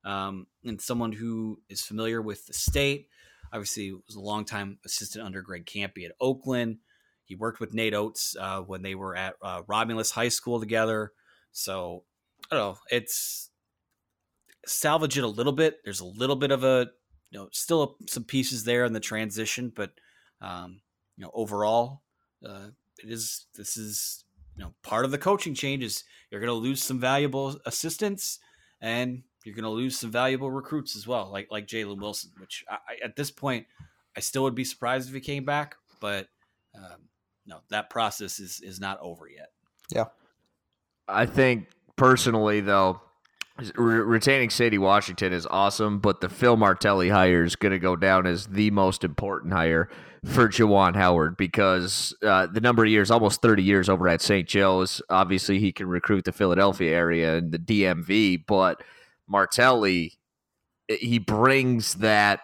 [0.05, 3.09] um, and someone who is familiar with the state.
[3.53, 6.79] Obviously, was a longtime assistant under Greg Kampe at Oakland.
[7.25, 11.13] He worked with Nate Oats uh, when they were at uh, Romulus High School together.
[11.53, 12.05] So
[12.51, 12.79] I don't know.
[12.91, 13.51] It's
[14.67, 15.79] salvage it a little bit.
[15.85, 16.91] There's a little bit of a,
[17.31, 19.93] you know, still some pieces there in the transition, but
[20.41, 20.81] um,
[21.17, 22.03] you know, overall,
[22.47, 22.69] uh,
[23.03, 23.47] it is.
[23.55, 24.25] This is
[24.57, 26.05] you know part of the coaching changes.
[26.31, 28.39] You're going to lose some valuable assistants,
[28.81, 32.33] and you're going to lose some valuable recruits as well, like like Jalen Wilson.
[32.39, 33.67] Which I, I, at this point,
[34.17, 36.29] I still would be surprised if he came back, but
[36.75, 37.09] um,
[37.47, 39.51] no, that process is is not over yet.
[39.93, 40.07] Yeah.
[41.09, 41.67] I think
[42.01, 42.99] personally, though,
[43.77, 47.95] re- retaining Saddi Washington is awesome, but the Phil Martelli hire is going to go
[47.95, 49.91] down as the most important hire
[50.25, 54.49] for Juwan Howard because uh, the number of years, almost 30 years over at St.
[54.49, 58.83] Joe's, obviously he can recruit the Philadelphia area and the DMV, but
[59.29, 60.15] Martelli,
[60.89, 62.41] he brings that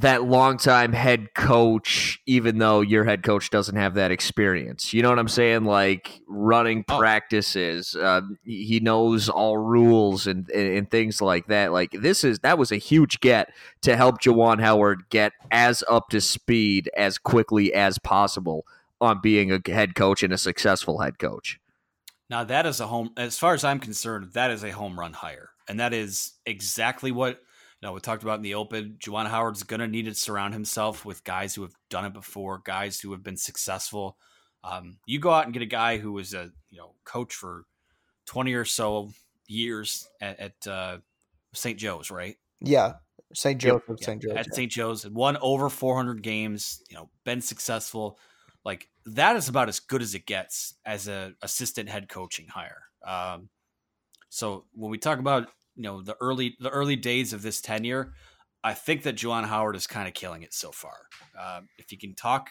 [0.00, 4.92] that longtime head coach, even though your head coach doesn't have that experience.
[4.94, 5.64] You know what I'm saying?
[5.64, 6.98] Like running Oh.
[6.98, 11.72] practices, um, he knows all rules and, and and things like that.
[11.72, 16.08] Like this is that was a huge get to help Juwan Howard get as up
[16.10, 18.64] to speed as quickly as possible
[19.00, 21.58] on being a head coach and a successful head coach.
[22.28, 25.12] Now that is a home, as far as I'm concerned, that is a home run
[25.14, 27.42] hire, and that is exactly what
[27.82, 28.96] know we talked about in the open.
[28.98, 32.60] Juwan Howard's going to need to surround himself with guys who have done it before,
[32.64, 34.16] guys who have been successful.
[34.62, 37.64] Um, you go out and get a guy who was a you know coach for
[38.26, 39.10] twenty or so
[39.50, 40.98] years at, at uh,
[41.54, 41.78] St.
[41.78, 42.36] Joe's, right?
[42.60, 42.94] Yeah.
[43.34, 43.62] St.
[43.62, 44.22] Yeah, St.
[44.22, 44.38] Joseph.
[44.38, 44.70] at St.
[44.70, 46.82] Joe's, and won over 400 games.
[46.88, 48.18] You know, been successful.
[48.64, 52.82] Like that is about as good as it gets as a assistant head coaching hire.
[53.06, 53.48] Um,
[54.28, 55.48] so when we talk about
[55.80, 58.12] you know the early the early days of this tenure,
[58.62, 61.06] I think that Juwan Howard is kind of killing it so far.
[61.40, 62.50] Um, if you can talk,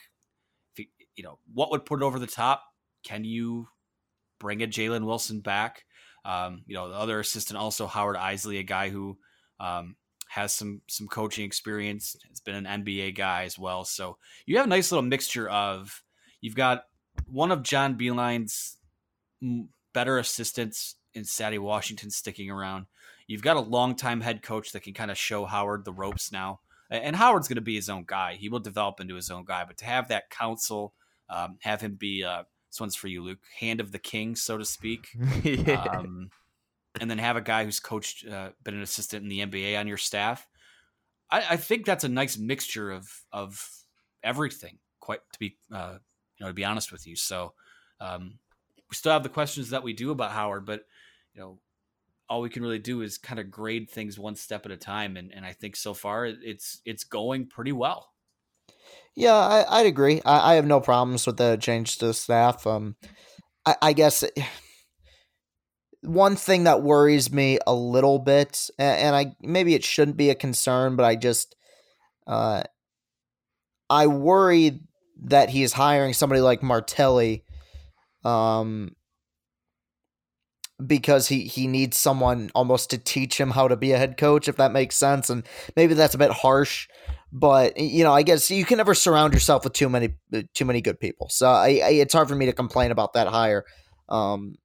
[0.73, 2.63] if you, you know what would put it over the top,
[3.03, 3.67] can you
[4.39, 5.85] bring a Jalen Wilson back?
[6.25, 9.19] Um, you know the other assistant also Howard Eisley, a guy who
[9.59, 9.95] um,
[10.29, 12.15] has some some coaching experience.
[12.29, 13.85] Has been an NBA guy as well.
[13.85, 16.01] So you have a nice little mixture of
[16.41, 16.85] you've got
[17.27, 18.77] one of John Beilein's
[19.93, 22.87] better assistants in Saddi Washington sticking around.
[23.29, 26.61] You've got a longtime head coach that can kind of show Howard the ropes now.
[26.89, 28.33] And Howard's going to be his own guy.
[28.33, 29.65] He will develop into his own guy.
[29.65, 30.95] But to have that counsel,
[31.29, 34.57] um, have him be uh, this one's for you, Luke, hand of the king, so
[34.57, 35.09] to speak
[35.69, 36.31] um,
[36.99, 39.87] and then have a guy who's coached, uh, been an assistant in the NBA on
[39.87, 40.47] your staff.
[41.29, 43.63] I, I think that's a nice mixture of of
[44.23, 44.79] everything.
[44.99, 45.99] Quite to be, uh,
[46.39, 47.15] you know, to be honest with you.
[47.15, 47.53] So
[48.01, 48.39] um,
[48.89, 50.85] we still have the questions that we do about Howard, but
[51.35, 51.59] you know,
[52.29, 55.17] all we can really do is kind of grade things one step at a time.
[55.17, 58.11] And, and I think so far it's it's going pretty well.
[59.15, 60.21] Yeah, I, I'd agree.
[60.23, 62.65] I, I have no problems with the change to staff.
[62.67, 62.95] Um,
[63.65, 64.23] I, I guess
[66.01, 70.29] one thing that worries me a little bit, and, and I maybe it shouldn't be
[70.29, 71.55] a concern, but I just
[72.27, 72.63] Uh,
[73.89, 74.81] I worry
[75.23, 77.43] that he is hiring somebody like Martelli,
[78.23, 78.95] um,
[80.85, 84.47] because he he needs someone almost to teach him how to be a head coach,
[84.47, 85.29] if that makes sense.
[85.29, 85.43] And
[85.75, 86.87] maybe that's a bit harsh,
[87.31, 90.15] but you know, I guess you can never surround yourself with too many
[90.53, 91.27] too many good people.
[91.29, 93.65] So I, I it's hard for me to complain about that hire.
[94.07, 94.55] Um,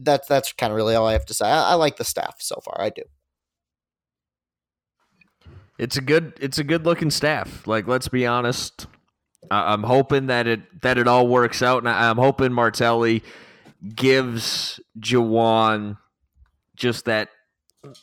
[0.00, 1.46] that's that's kind of really all I have to say.
[1.46, 2.80] I, I like the staff so far.
[2.80, 3.02] I do.
[5.78, 7.66] It's a good it's a good looking staff.
[7.66, 8.86] Like let's be honest.
[9.50, 13.22] I'm hoping that it that it all works out, and I'm hoping Martelli
[13.94, 15.96] gives Juwan
[16.76, 17.28] just that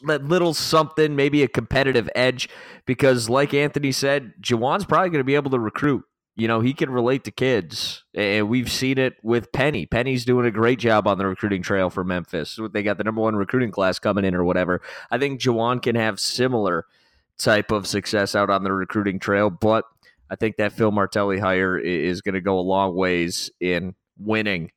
[0.07, 2.49] that little something, maybe a competitive edge,
[2.85, 6.03] because like Anthony said, Juwan's probably going to be able to recruit.
[6.35, 9.87] You know, he can relate to kids, and we've seen it with Penny.
[9.87, 12.59] Penny's doing a great job on the recruiting trail for Memphis.
[12.73, 14.81] They got the number one recruiting class coming in, or whatever.
[15.09, 16.85] I think Juwan can have similar
[17.39, 19.49] type of success out on the recruiting trail.
[19.49, 19.85] But
[20.29, 24.71] I think that Phil Martelli hire is going to go a long ways in winning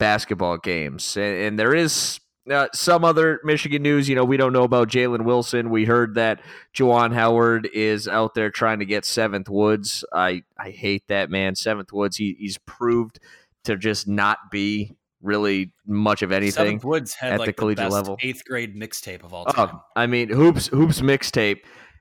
[0.00, 1.16] basketball games.
[1.16, 2.18] And, there is
[2.50, 4.08] uh, some other Michigan news.
[4.08, 5.70] You know, we don't know about Jalen Wilson.
[5.70, 6.40] We heard that
[6.74, 10.04] Juwan Howard is out there trying to get Seventh Woods.
[10.12, 11.54] I, I hate that man.
[11.54, 13.20] Seventh Woods, he, he's proved
[13.64, 16.64] to just not be really much of anything.
[16.64, 18.18] Seventh Woods had at like the collegiate level.
[18.22, 19.70] eighth grade mixtape of all time.
[19.72, 21.60] Oh, I mean, hoops hoops mixtape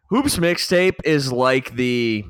[0.09, 2.25] Hoops mixtape is like the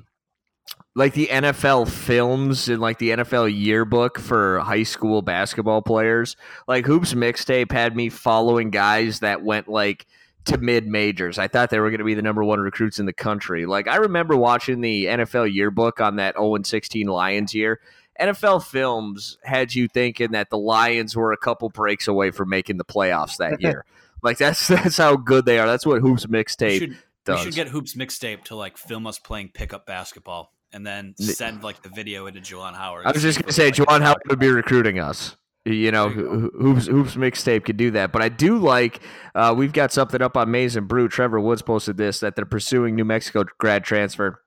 [0.99, 6.35] like the NFL films and like the NFL yearbook for high school basketball players.
[6.67, 10.05] Like Hoops mixtape had me following guys that went like
[10.43, 11.39] to mid majors.
[11.39, 13.65] I thought they were going to be the number one recruits in the country.
[13.65, 17.79] Like I remember watching the NFL yearbook on that 0 16 Lions year.
[18.19, 22.75] NFL Films had you thinking that the Lions were a couple breaks away from making
[22.75, 23.85] the playoffs that year.
[24.21, 25.65] like that's that's how good they are.
[25.65, 27.39] That's what Hoops mixtape does.
[27.39, 31.63] We should get Hoops mixtape to like film us playing pickup basketball and then send
[31.63, 33.05] like the video into Juwan Howard.
[33.05, 35.35] I was just gonna say like, Juwan Howard would be recruiting us.
[35.65, 39.01] You know, you hoops hoops mixtape could do that, but I do like.
[39.35, 41.09] Uh, we've got something up on Maize and Brew.
[41.09, 44.41] Trevor Woods posted this that they're pursuing New Mexico grad transfer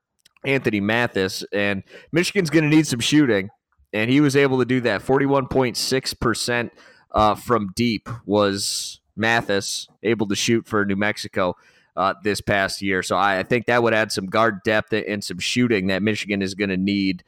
[0.45, 3.51] Anthony Mathis, and Michigan's going to need some shooting,
[3.93, 5.03] and he was able to do that.
[5.03, 6.73] Forty-one point six percent
[7.13, 11.57] uh, from deep was Mathis able to shoot for New Mexico
[11.97, 13.03] uh, this past year.
[13.03, 16.41] So I, I, think that would add some guard depth and some shooting that Michigan
[16.41, 17.23] is going to need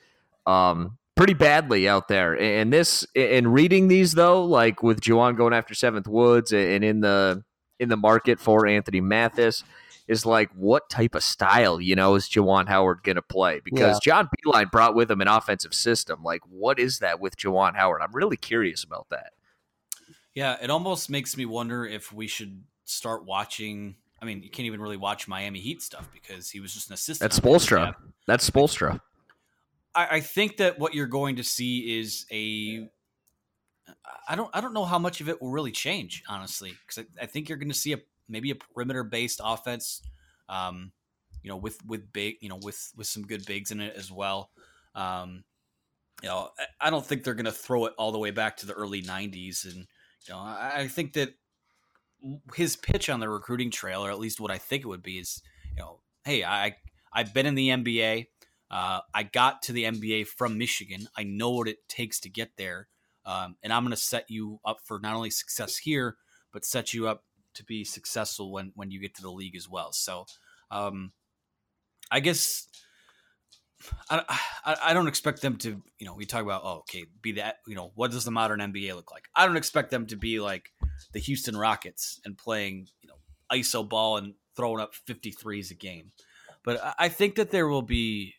[0.46, 2.38] um, pretty badly out there.
[2.40, 7.00] And this, in reading these though, like with Juwan going after Seventh Woods and in
[7.00, 7.44] the
[7.80, 9.64] in the market for Anthony Mathis,
[10.06, 13.60] is like what type of style you know is Juwan Howard going to play?
[13.64, 14.12] Because yeah.
[14.12, 16.22] John Beilein brought with him an offensive system.
[16.22, 18.00] Like what is that with Juwan Howard?
[18.02, 19.32] I'm really curious about that.
[20.34, 24.64] Yeah, it almost makes me wonder if we should start watching I mean, you can't
[24.64, 27.30] even really watch Miami Heat stuff because he was just an assistant.
[27.30, 27.94] That's Spoelstra.
[28.26, 28.98] That's Spoelstra.
[29.94, 32.88] I, I think that what you're going to see is a.
[34.26, 34.48] I don't.
[34.54, 37.50] I don't know how much of it will really change, honestly, because I, I, think
[37.50, 40.00] you're going to see a maybe a perimeter based offense.
[40.48, 40.92] Um,
[41.42, 44.10] you know, with with big, you know, with with some good bigs in it as
[44.10, 44.50] well.
[44.94, 45.44] Um,
[46.22, 48.56] you know, I, I don't think they're going to throw it all the way back
[48.58, 49.86] to the early '90s, and
[50.26, 51.34] you know, I, I think that
[52.54, 55.18] his pitch on the recruiting trail, or at least what I think it would be,
[55.18, 56.76] is you know, hey, I
[57.12, 58.26] I've been in the NBA.
[58.70, 61.06] Uh, I got to the NBA from Michigan.
[61.16, 62.88] I know what it takes to get there,
[63.24, 66.16] um, and I'm going to set you up for not only success here,
[66.52, 69.68] but set you up to be successful when when you get to the league as
[69.68, 69.92] well.
[69.92, 70.26] So,
[70.70, 71.12] um,
[72.10, 72.68] I guess
[74.08, 77.32] I, I, I don't expect them to, you know, we talk about, oh, okay, be
[77.32, 79.28] that, you know, what does the modern NBA look like?
[79.34, 80.70] I don't expect them to be like
[81.12, 83.16] the Houston Rockets and playing, you know,
[83.52, 86.12] ISO ball and throwing up 53s a game.
[86.64, 88.34] But I think that there will be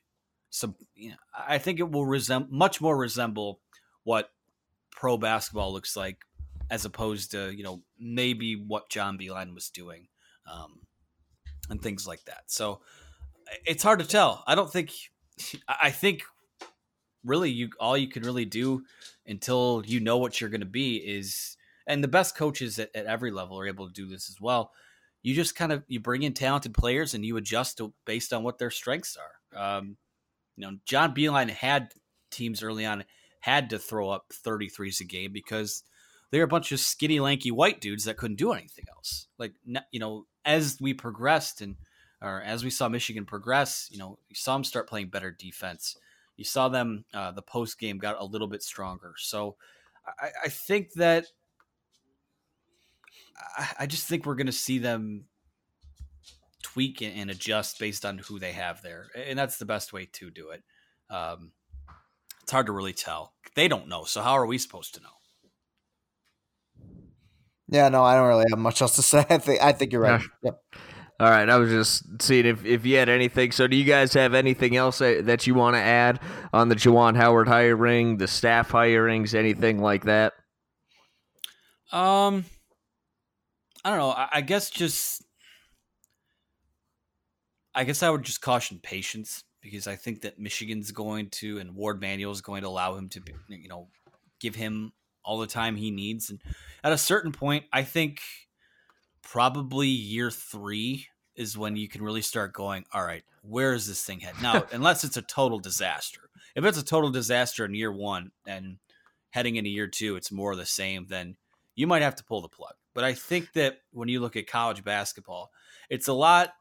[0.49, 1.15] some, you know,
[1.47, 3.59] I think it will resemble, much more resemble
[4.03, 4.31] what
[4.91, 6.17] pro basketball looks like
[6.71, 10.07] as opposed to, you know, maybe what John Beilein was doing
[10.51, 10.79] um,
[11.69, 12.43] and things like that.
[12.47, 12.81] So
[13.65, 14.43] it's hard to tell.
[14.47, 14.91] I don't think
[15.67, 16.23] I think
[17.23, 18.83] really you all you can really do
[19.25, 21.57] until you know what you're going to be is
[21.87, 24.71] and the best coaches at, at, every level are able to do this as well.
[25.21, 28.43] You just kind of you bring in talented players and you adjust to, based on
[28.43, 29.77] what their strengths are.
[29.77, 29.97] Um,
[30.57, 31.93] you know john Beilein had
[32.31, 33.03] teams early on
[33.41, 35.83] had to throw up 33s a game because
[36.31, 39.27] they're a bunch of skinny lanky white dudes that couldn't do anything else.
[39.37, 39.53] Like
[39.91, 41.75] you know as we progressed and
[42.25, 45.95] or as we saw Michigan progress, you know, you saw them start playing better defense.
[46.35, 49.13] You saw them, uh, the post game got a little bit stronger.
[49.17, 49.55] So
[50.19, 51.27] I, I think that,
[53.57, 55.25] I, I just think we're going to see them
[56.63, 60.09] tweak and, and adjust based on who they have there, and that's the best way
[60.13, 60.63] to do it.
[61.09, 61.51] Um,
[62.41, 63.33] it's hard to really tell.
[63.55, 65.09] They don't know, so how are we supposed to know?
[67.67, 69.25] Yeah, no, I don't really have much else to say.
[69.29, 70.21] I think I think you're right.
[70.43, 70.61] Yep.
[71.17, 73.53] All right, I was just seeing if, if you had anything.
[73.53, 76.19] So, do you guys have anything else that, you want to add
[76.51, 80.33] on the Juwan Howard hiring, the staff hirings, anything like that?
[81.93, 82.43] Um,
[83.85, 84.09] I don't know.
[84.09, 85.23] I, I guess just,
[87.73, 91.75] I guess I would just caution patience because I think that Michigan's going to and
[91.75, 93.87] Warde Manuel is going to allow him to, you know,
[94.41, 94.91] give him
[95.23, 96.29] all the time he needs.
[96.29, 96.41] And
[96.83, 98.21] at a certain point, I think
[99.25, 104.03] probably year three is when you can really start going, all right, where is this
[104.03, 104.41] thing headed?
[104.41, 106.21] Now, unless it's a total disaster.
[106.55, 108.77] If it's a total disaster in year one and
[109.31, 111.35] heading into year two, it's more of the same, then
[111.75, 112.75] you might have to pull the plug.
[112.93, 115.51] But I think that when you look at college basketball,
[115.89, 116.53] it's a lot.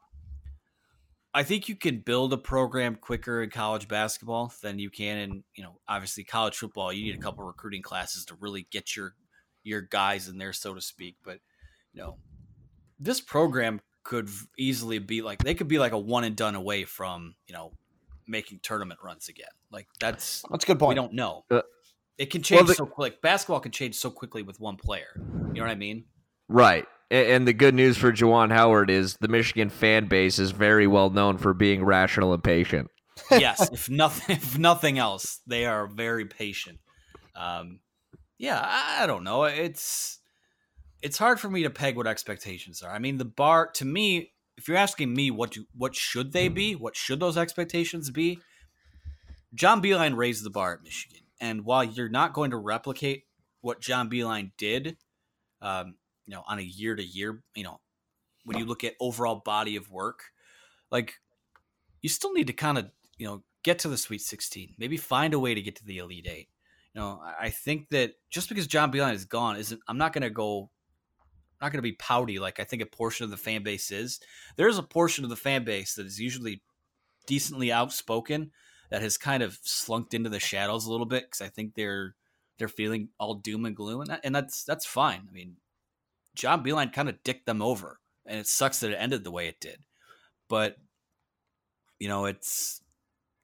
[1.33, 5.43] I think you can build a program quicker in college basketball than you can in,
[5.55, 6.91] you know, obviously college football.
[6.91, 9.13] You need a couple recruiting classes to really get your
[9.63, 11.15] your guys in there, so to speak.
[11.23, 11.39] But
[11.93, 12.17] you know,
[12.99, 16.85] this program could easily be like they could be like a one and done away
[16.85, 17.71] from you know
[18.27, 19.47] making tournament runs again.
[19.71, 20.89] Like that's that's a good point.
[20.89, 21.43] We don't know.
[21.49, 21.61] Uh,
[22.17, 23.21] it can change well, the- so quick.
[23.21, 25.07] Basketball can change so quickly with one player.
[25.17, 26.05] You know what I mean?
[26.47, 26.85] Right.
[27.11, 31.11] And the good news for Juwan Howard is the Michigan fan base is very well
[31.11, 32.89] known for being rational and patient.
[33.31, 33.69] yes.
[33.73, 36.79] If nothing, if nothing else, they are very patient.
[37.35, 37.79] Um,
[38.37, 39.43] yeah, I, I don't know.
[39.43, 40.19] It's
[41.01, 42.91] it's hard for me to peg what expectations are.
[42.91, 46.47] I mean, the bar to me, if you're asking me what do what should they
[46.47, 48.39] be, what should those expectations be?
[49.53, 53.23] John Beilein raised the bar at Michigan, and while you're not going to replicate
[53.61, 54.97] what John Beilein did,
[55.61, 57.79] um, you know, on a year to year, you know,
[58.43, 60.19] when you look at overall body of work,
[60.91, 61.15] like
[62.01, 65.33] you still need to kind of you know get to the Sweet 16, maybe find
[65.33, 66.49] a way to get to the Elite Eight.
[66.93, 70.21] You know, I think that just because John Beilein is gone isn't I'm not going
[70.21, 70.69] to go
[71.61, 74.19] not going to be pouty like I think a portion of the fan base is.
[74.55, 76.61] There's a portion of the fan base that is usually
[77.25, 78.51] decently outspoken
[78.89, 82.15] that has kind of slunked into the shadows a little bit because I think they're
[82.57, 85.27] they're feeling all doom and gloom, and, that, and that's that's fine.
[85.29, 85.57] I mean,
[86.35, 89.47] John Beilein kind of dicked them over, and it sucks that it ended the way
[89.47, 89.79] it did.
[90.47, 90.77] But
[91.99, 92.81] you know, it's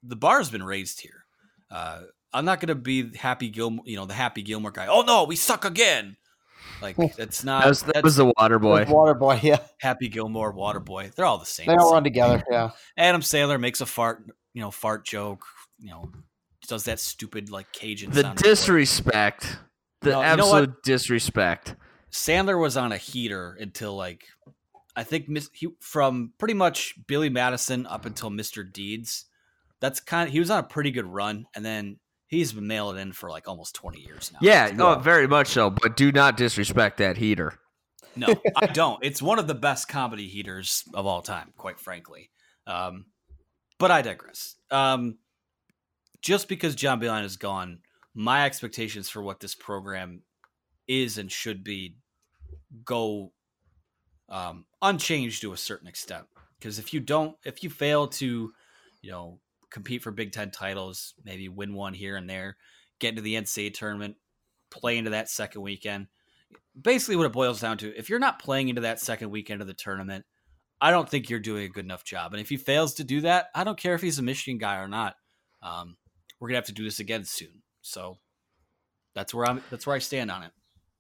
[0.04, 1.26] the bar's been raised here.
[1.70, 2.02] Uh,
[2.34, 4.88] I'm not going to be Happy Gilmore, you know, the Happy Gilmore guy.
[4.88, 6.18] Oh no, we suck again.
[6.82, 8.86] Like that's not That was, that that's was the water boy.
[8.88, 9.60] Water boy, yeah.
[9.80, 11.12] Happy Gilmore, Water Boy.
[11.16, 11.68] They're all the same.
[11.68, 12.72] They all run together, yeah.
[12.98, 15.46] Adam Sandler makes a fart, you know, fart joke.
[15.80, 16.12] You know,
[16.68, 18.12] does that stupid like Cajun.
[18.12, 18.44] The sounding voice.
[18.44, 19.60] disrespect.
[20.02, 21.76] The No, you know absolute disrespect.
[22.12, 24.26] Sandler was on a heater until like
[24.96, 28.70] I think Miss, he from pretty much Billy Madison up until Mr.
[28.72, 29.26] Deeds.
[29.80, 31.98] That's kind of he was on a pretty good run, and then
[32.32, 34.40] he's been mailing in for like almost twenty years now.
[34.42, 35.70] Yeah, oh, very much so.
[35.70, 37.60] But do not disrespect that heater.
[38.16, 39.04] No, I don't.
[39.04, 42.32] It's one of the best comedy heaters of all time, quite frankly.
[42.66, 43.06] Um,
[43.78, 44.56] but I digress.
[44.72, 45.18] Um,
[46.22, 47.80] just because John Beilein is gone,
[48.14, 50.22] my expectations for what this program
[50.88, 51.96] is and should be
[52.86, 53.32] go
[54.30, 56.26] um, unchanged to a certain extent.
[56.60, 58.54] Because if you don't, if you fail to,
[59.02, 59.40] you know,
[59.72, 62.58] compete for Big Ten titles, maybe win one here and there,
[63.00, 64.16] get into the NCAA tournament,
[64.70, 66.08] play into that second weekend.
[66.80, 69.68] Basically, what it boils down to, if you're not playing into that second weekend of
[69.68, 70.26] the tournament,
[70.80, 72.34] I don't think you're doing a good enough job.
[72.34, 74.78] And if he fails to do that, I don't care if he's a Michigan guy
[74.78, 75.16] or not.
[75.62, 75.98] Um,
[76.40, 77.62] we're gonna have to do this again soon.
[77.82, 78.18] So
[79.14, 79.64] that's where I'm.
[79.70, 80.52] That's where I stand on it.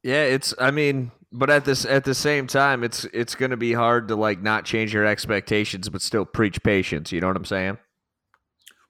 [0.04, 0.54] Yeah, it's.
[0.60, 4.08] I mean, but at this at the same time, it's it's going to be hard
[4.10, 7.12] to like not change your expectations, but still preach patience.
[7.12, 7.78] You know what I'm saying?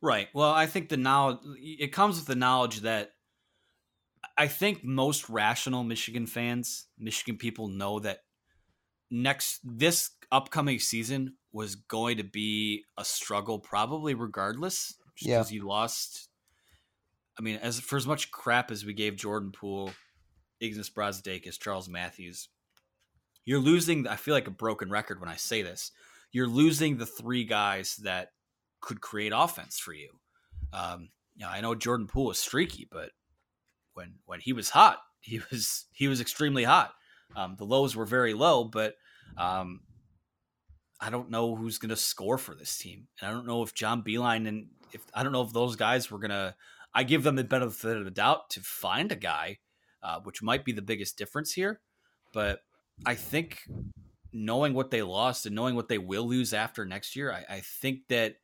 [0.01, 0.27] Right.
[0.33, 3.11] Well, I think the knowledge it comes with the knowledge that
[4.37, 8.19] I think most rational Michigan fans, Michigan people know that
[9.11, 15.39] next this upcoming season was going to be a struggle probably regardless just Yeah.
[15.39, 16.29] because you lost
[17.37, 19.91] I mean, as for as much crap as we gave Jordan Poole,
[20.61, 22.49] Ignas Brazdeikis, Charles Matthews,
[23.45, 25.91] you're losing I feel like a broken record when I say this.
[26.31, 28.29] You're losing the three guys that
[28.81, 30.09] could create offense for you.
[30.73, 33.11] Um, you know, I know Jordan Poole is streaky, but
[33.93, 36.93] when when he was hot, he was he was extremely hot.
[37.35, 38.95] Um, the lows were very low, but
[39.37, 39.81] um,
[40.99, 43.73] I don't know who's going to score for this team, and I don't know if
[43.73, 46.55] John Beilein and if I don't know if those guys were going to.
[46.93, 49.59] I give them the benefit of the doubt to find a guy,
[50.03, 51.79] uh, which might be the biggest difference here.
[52.33, 52.59] But
[53.05, 53.61] I think
[54.33, 57.59] knowing what they lost and knowing what they will lose after next year, I, I
[57.61, 58.35] think that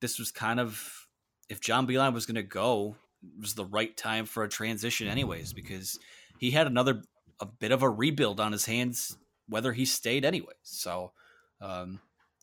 [0.00, 1.06] this was kind of
[1.48, 5.08] if John Beilein was going to go, it was the right time for a transition,
[5.08, 5.98] anyways, because
[6.38, 7.02] he had another
[7.40, 9.16] a bit of a rebuild on his hands,
[9.48, 10.54] whether he stayed anyway.
[10.62, 11.12] So
[11.60, 12.00] um,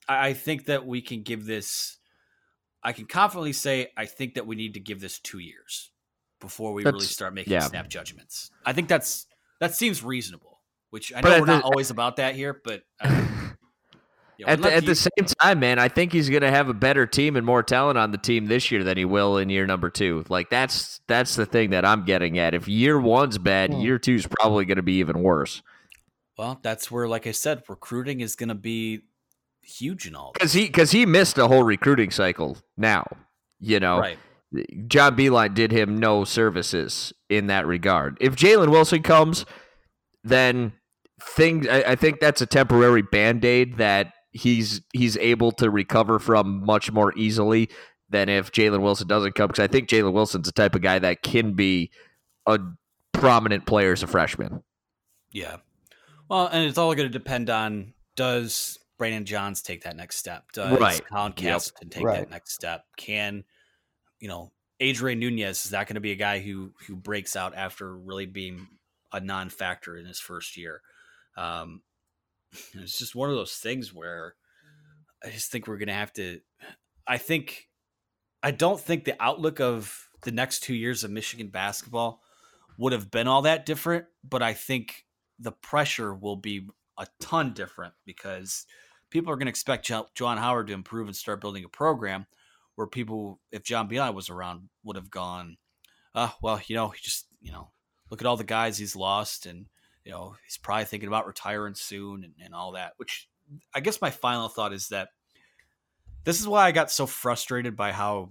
[0.08, 1.98] I, I think that we can give this.
[2.84, 5.92] I can confidently say I think that we need to give this two years
[6.40, 7.62] before we really start making yeah.
[7.62, 8.52] snap judgments.
[8.66, 9.26] I think that's
[9.60, 10.60] that seems reasonable.
[10.92, 13.28] Which I know at we're not the- always about that here, but uh,
[14.38, 16.70] you At the, unless at the same time, man, I think he's going to have
[16.70, 19.50] a better team and more talent on the team this year than he will in
[19.50, 20.24] year number two.
[20.30, 22.54] Like that's that's the thing that I'm getting at.
[22.54, 23.80] If year one's bad, Hmm.
[23.82, 25.62] year two's probably going to be even worse.
[26.38, 29.02] well, that's where, like I said, recruiting is going to be
[29.62, 30.32] huge and all.
[30.34, 32.58] Because he because he missed a whole recruiting cycle.
[32.78, 33.06] Now,
[33.60, 34.18] you know, Right.
[34.88, 38.18] John Beilein did him no services in that regard.
[38.22, 39.46] If Jalen Wilson comes,
[40.24, 40.74] then
[41.22, 46.20] things I, I think that's a temporary band aid that he's he's able to recover
[46.20, 47.70] from much more easily
[48.10, 49.48] than if Jalen Wilson doesn't come.
[49.48, 51.92] Because I think Jalen Wilson's the type of guy that can be
[52.46, 52.60] a
[53.14, 54.62] prominent player as a freshman.
[55.32, 55.58] Yeah.
[56.30, 60.52] Well, and it's all going to depend on does Brandon Johns take that next step?
[60.54, 61.02] Does Right.
[61.12, 61.62] Colin Yep.
[61.90, 62.20] Take Right.
[62.22, 62.86] that next step?
[62.98, 63.44] Can
[64.20, 67.56] you know Adrian Nunez is that going to be a guy who who breaks out
[67.56, 68.68] after really being
[69.12, 70.82] a non-factor in his first year?
[71.38, 71.82] Um,
[72.74, 74.36] it's just one of those things where
[75.24, 76.40] I just think we're going to have to.
[77.08, 77.70] I think
[78.44, 82.22] I don't think the outlook of the next two years of Michigan basketball
[82.78, 85.06] would have been all that different, but I think
[85.40, 88.66] the pressure will be a ton different because
[89.10, 92.26] people are going to expect Juwan Howard to improve and start building a program
[92.76, 95.58] where people, if John Beilein was around, would have gone,
[96.14, 97.70] uh, well, you know, he just, you know,
[98.10, 99.68] look at all the guys he's lost and,
[100.06, 103.28] you know, he's probably thinking about retiring soon and, and all that, which
[103.74, 105.10] I guess my final thought is that
[106.24, 108.30] this is why I got so frustrated by how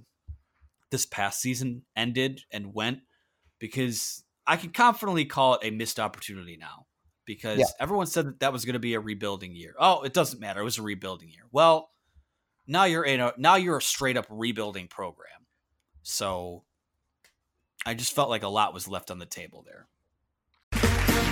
[0.90, 3.00] this past season ended and went
[3.58, 6.86] because I can confidently call it a missed opportunity now
[7.24, 7.66] because Yeah.
[7.80, 9.74] everyone said that that was going to be a rebuilding year.
[9.78, 10.60] Oh, it doesn't matter.
[10.60, 11.44] It was a rebuilding year.
[11.50, 11.90] Well,
[12.66, 15.46] now you're in a now you're a straight up rebuilding program.
[16.02, 16.64] So
[17.86, 19.88] I just felt like a lot was left on the table there.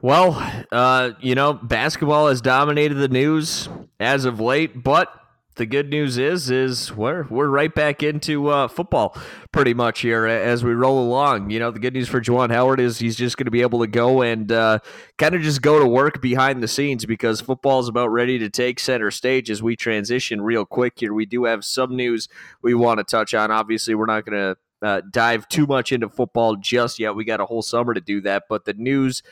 [0.00, 3.68] Well, uh, you know, basketball has dominated the news
[3.98, 5.12] as of late, but
[5.56, 9.16] the good news is is we're we're right back into uh, football
[9.50, 11.50] pretty much here as we roll along.
[11.50, 13.80] You know, the good news for Juwan Howard is he's just going to be able
[13.80, 14.78] to go and uh,
[15.16, 18.48] kind of just go to work behind the scenes because football is about ready to
[18.48, 21.12] take center stage as we transition real quick here.
[21.12, 22.28] We do have some news
[22.62, 23.50] we want to touch on.
[23.50, 27.14] Obviously, we're not going to uh, dive too much into football just yet.
[27.14, 29.22] We got a whole summer to do that, but the news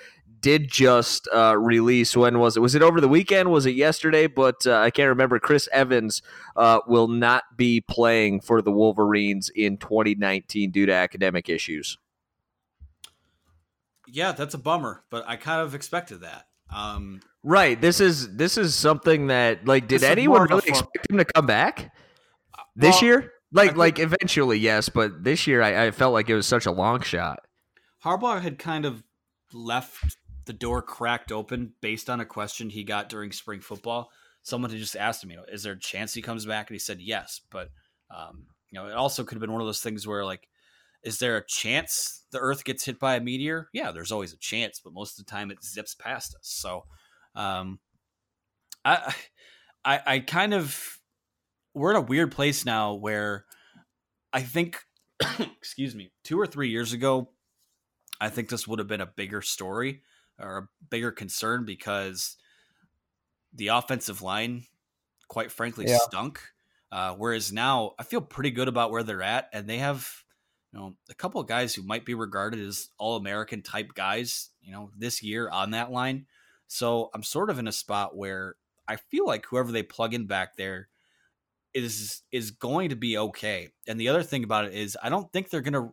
[0.41, 2.17] did just uh, release.
[2.17, 2.61] When was it?
[2.61, 3.51] Was it over the weekend?
[3.51, 4.27] Was it yesterday?
[4.27, 5.39] But uh, I can't remember.
[5.39, 6.23] Chris Evans
[6.57, 11.99] uh, will not be playing for the Wolverines in 2019 due to academic issues.
[14.09, 16.47] Yeah, that's a bummer, but I kind of expected that.
[16.75, 17.81] Um, Right.
[17.81, 21.19] This is this is something that like did This is more anyone really expect him
[21.19, 21.95] to come back
[22.75, 23.33] this well, year?
[23.53, 26.67] Like think- like eventually, yes, but this year I, I felt like it was such
[26.67, 27.39] a long shot.
[28.05, 29.05] Harbaugh had kind of
[29.53, 30.17] left
[30.47, 34.11] the door cracked open based on a question he got during spring football.
[34.43, 36.71] Someone had just asked him, you know, is there a chance he comes back?
[36.71, 37.41] And he said yes.
[37.51, 37.71] But,
[38.17, 40.49] um, you know, it also could have been one of those things where, like,
[41.03, 43.69] is there a chance the Earth gets hit by a meteor?
[43.73, 46.49] Yeah, there's always a chance, but most of the time it zips past us.
[46.49, 46.85] So,
[47.35, 47.81] um,
[48.85, 49.15] I,
[49.85, 50.99] I, I kind of,
[51.75, 53.45] we're in a weird place now where
[54.33, 54.79] I think,
[55.59, 57.31] excuse me, two or three years ago,
[58.21, 60.03] I think this would have been a bigger story
[60.39, 62.37] or a bigger concern because
[63.53, 64.67] the offensive line,
[65.29, 65.99] quite frankly, Yeah.
[65.99, 66.41] stunk.
[66.93, 70.25] Uh, whereas now I feel pretty good about where they're at, and they have
[70.73, 74.51] you know a couple of guys who might be regarded as all American type guys,
[74.63, 76.27] you know, this year on that line.
[76.69, 78.57] So I'm sort of in a spot where
[78.89, 80.89] I feel like whoever they plug in back there
[81.75, 83.71] is is going to be okay.
[83.87, 85.93] And the other thing about it is I don't think they're gonna.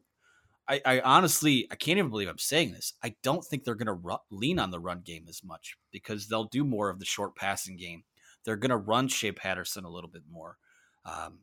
[0.67, 2.93] I, I honestly I can't even believe I'm saying this.
[3.03, 6.45] I don't think they're gonna ru- lean on the run game as much because they'll
[6.45, 8.03] do more of the short passing game.
[8.45, 10.57] They're gonna run Shea Patterson a little bit more.
[11.05, 11.39] Um,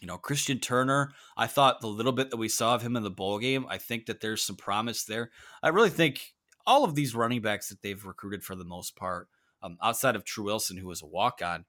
[0.00, 3.02] you know, Christian Turner, I thought the little bit that we saw of him in
[3.02, 5.30] the bowl game, I think that there's some promise there.
[5.62, 6.34] I really think
[6.66, 9.28] all of these running backs that they've recruited for the most part,
[9.62, 11.64] um, outside of Tru Wilson, who was a walk on,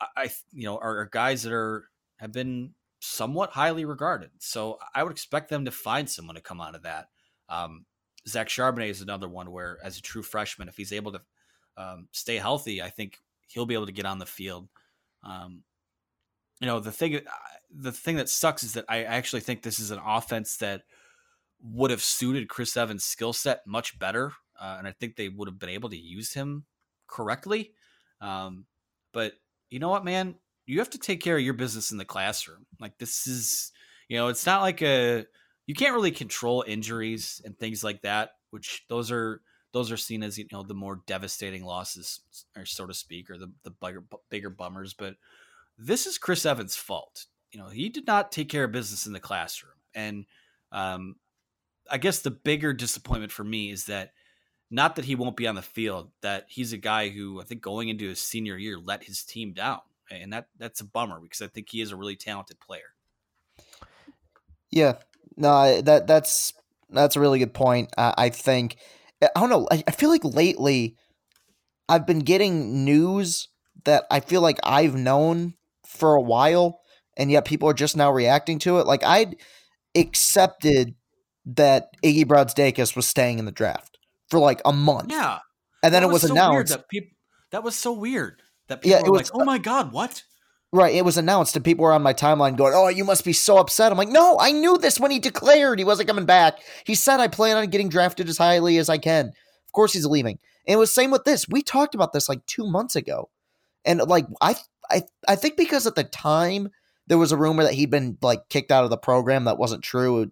[0.00, 4.30] I, I you know, are, are guys that are have been somewhat highly regarded.
[4.38, 7.08] So I would expect them to find someone to come out of that.
[7.48, 7.86] Um,
[8.26, 11.20] Zach Charbonnet is another one where, as a true freshman, if he's able to
[11.76, 14.68] um, stay healthy, I think he'll be able to get on the field.
[15.22, 15.62] Um,
[16.60, 17.20] you know, the thing,
[17.70, 20.82] the thing that sucks is that I actually think this is an offense that
[21.62, 25.48] would have suited Chris Evans' skill set much better, uh, and I think they would
[25.48, 26.64] have been able to use him
[27.06, 27.72] correctly.
[28.20, 28.66] Um,
[29.12, 29.34] but
[29.70, 30.34] you know what, man?
[30.68, 32.66] You have to take care of your business in the classroom.
[32.78, 33.72] Like this is,
[34.08, 35.26] you know, it's not like a
[35.66, 39.42] you can't really control injuries and things like that, which those are
[39.72, 42.20] those are seen as you know the more devastating losses,
[42.56, 44.94] or so to speak, or the the bigger bigger bummers.
[44.94, 45.16] But
[45.78, 47.26] this is Chris Evans' fault.
[47.52, 50.26] You know, he did not take care of business in the classroom, and
[50.72, 51.16] um,
[51.90, 54.12] I guess the bigger disappointment for me is that
[54.70, 57.62] not that he won't be on the field, that he's a guy who I think
[57.62, 59.80] going into his senior year let his team down,
[60.10, 62.94] and that that's a bummer because I think he is a really talented player.
[64.70, 64.94] Yeah,
[65.36, 66.52] no, that that's
[66.90, 67.92] that's a really good point.
[67.96, 68.76] I, I think
[69.22, 69.68] I don't know.
[69.70, 70.96] I, I feel like lately
[71.88, 73.48] I've been getting news
[73.84, 75.54] that I feel like I've known
[75.86, 76.80] for a while,
[77.16, 78.86] and yet people are just now reacting to it.
[78.86, 79.36] Like I'd
[79.96, 80.94] accepted
[81.46, 83.98] that Iggy Brazdeikis was staying in the draft
[84.28, 85.10] for like a month.
[85.10, 85.38] Yeah,
[85.82, 86.72] and then it was, so weird announced.
[86.72, 87.10] that people
[87.50, 90.22] that was so weird that people Yeah, were it was- like, "Oh my god, what?"
[90.70, 93.32] Right, it was announced, and people were on my timeline going, "Oh, you must be
[93.32, 96.58] so upset." I'm like, "No, I knew this when he declared he wasn't coming back.
[96.84, 99.28] He said I plan on getting drafted as highly as I can.
[99.28, 101.48] Of course, he's leaving." And it was same with this.
[101.48, 103.30] We talked about this like two months ago,
[103.86, 104.56] and like I,
[104.90, 106.68] I, I think because at the time
[107.06, 109.44] there was a rumor that he'd been like kicked out of the program.
[109.44, 110.30] That wasn't true,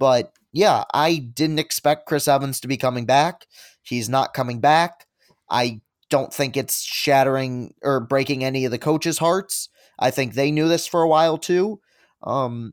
[0.00, 3.46] but yeah, I didn't expect Chris Evans to be coming back.
[3.82, 5.06] He's not coming back.
[5.48, 5.80] I
[6.10, 9.68] don't think it's shattering or breaking any of the coaches' hearts.
[9.98, 11.80] I think they knew this for a while too.
[12.22, 12.72] Um,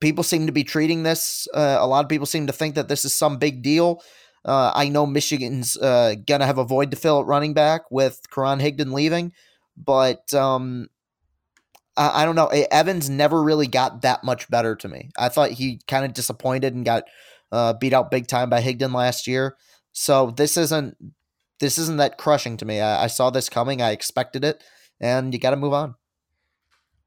[0.00, 1.48] people seem to be treating this.
[1.54, 4.02] Uh, a lot of people seem to think that this is some big deal.
[4.44, 8.20] Uh, I know Michigan's uh, gonna have a void to fill at running back with
[8.30, 9.32] Karan Higdon leaving,
[9.76, 10.88] but um,
[11.96, 12.48] I, I don't know.
[12.48, 15.10] Evans never really got that much better to me.
[15.16, 17.04] I thought he kind of disappointed and got
[17.52, 19.56] uh, beat out big time by Higdon last year.
[19.92, 20.96] So this isn't
[21.62, 22.80] this isn't that crushing to me.
[22.80, 23.80] I, I saw this coming.
[23.80, 24.62] I expected it,
[25.00, 25.94] and you got to move on.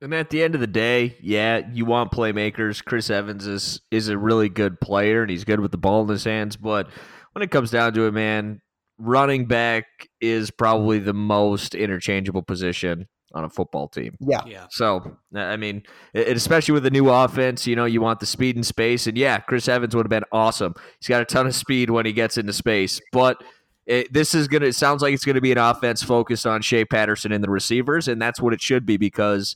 [0.02, 2.84] And at the end of the day, yeah, you want playmakers.
[2.84, 6.10] Chris Evans is is a really good player and he's good with the ball in
[6.10, 6.58] his hands.
[6.58, 6.90] But
[7.34, 8.62] when it comes down to it, man,
[8.98, 9.86] running back
[10.22, 14.16] is probably the most interchangeable position on a football team.
[14.20, 14.42] Yeah.
[14.46, 14.68] Yeah.
[14.70, 15.84] So I mean,
[16.14, 19.08] it, especially with the new offense, you know, you want the speed and space.
[19.08, 20.76] And yeah, Chris Evans would have been awesome.
[21.00, 23.42] He's got a ton of speed when he gets into space, but.
[23.86, 24.68] It, this is gonna.
[24.68, 28.08] It sounds like it's gonna be an offense focused on Shea Patterson and the receivers,
[28.08, 29.56] and that's what it should be because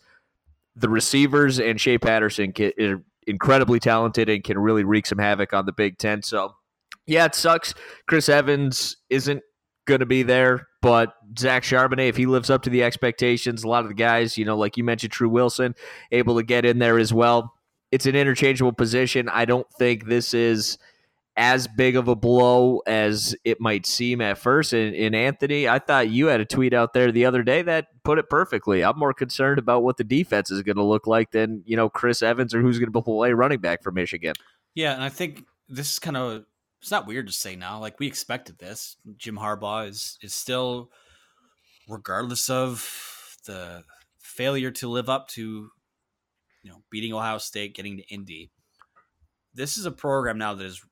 [0.76, 5.54] the receivers and Shea Patterson can, are incredibly talented and can really wreak some havoc
[5.54, 6.24] on the Big Ten.
[6.24, 6.56] So,
[7.06, 7.74] yeah, it sucks.
[8.08, 9.42] Chris Evans isn't
[9.86, 13.68] going to be there, but Zach Charbonnet, if he lives up to the expectations, a
[13.68, 15.76] lot of the guys, you know, like you mentioned, Tru Wilson,
[16.12, 17.54] able to get in there as well.
[17.92, 19.28] It's an interchangeable position.
[19.30, 20.78] I don't think this is
[21.40, 24.74] as big of a blow as it might seem at first.
[24.74, 27.88] And, and Anthony, I thought you had a tweet out there the other day that
[28.04, 28.84] put it perfectly.
[28.84, 31.90] I'm more concerned about what the defense is going to look like than you know
[31.90, 34.34] Chris Evans or who's going to play running back for Michigan.
[34.76, 36.44] Yeah, and I think this is kind of
[36.82, 37.80] it's not weird to say now.
[37.80, 38.98] Like we expected this.
[39.16, 40.92] Jim Harbaugh is is still,
[41.88, 43.84] regardless of the
[44.20, 45.70] failure to live up to,
[46.64, 48.52] you know, beating Ohio State, getting to Indy.
[49.54, 50.84] This is a program now that is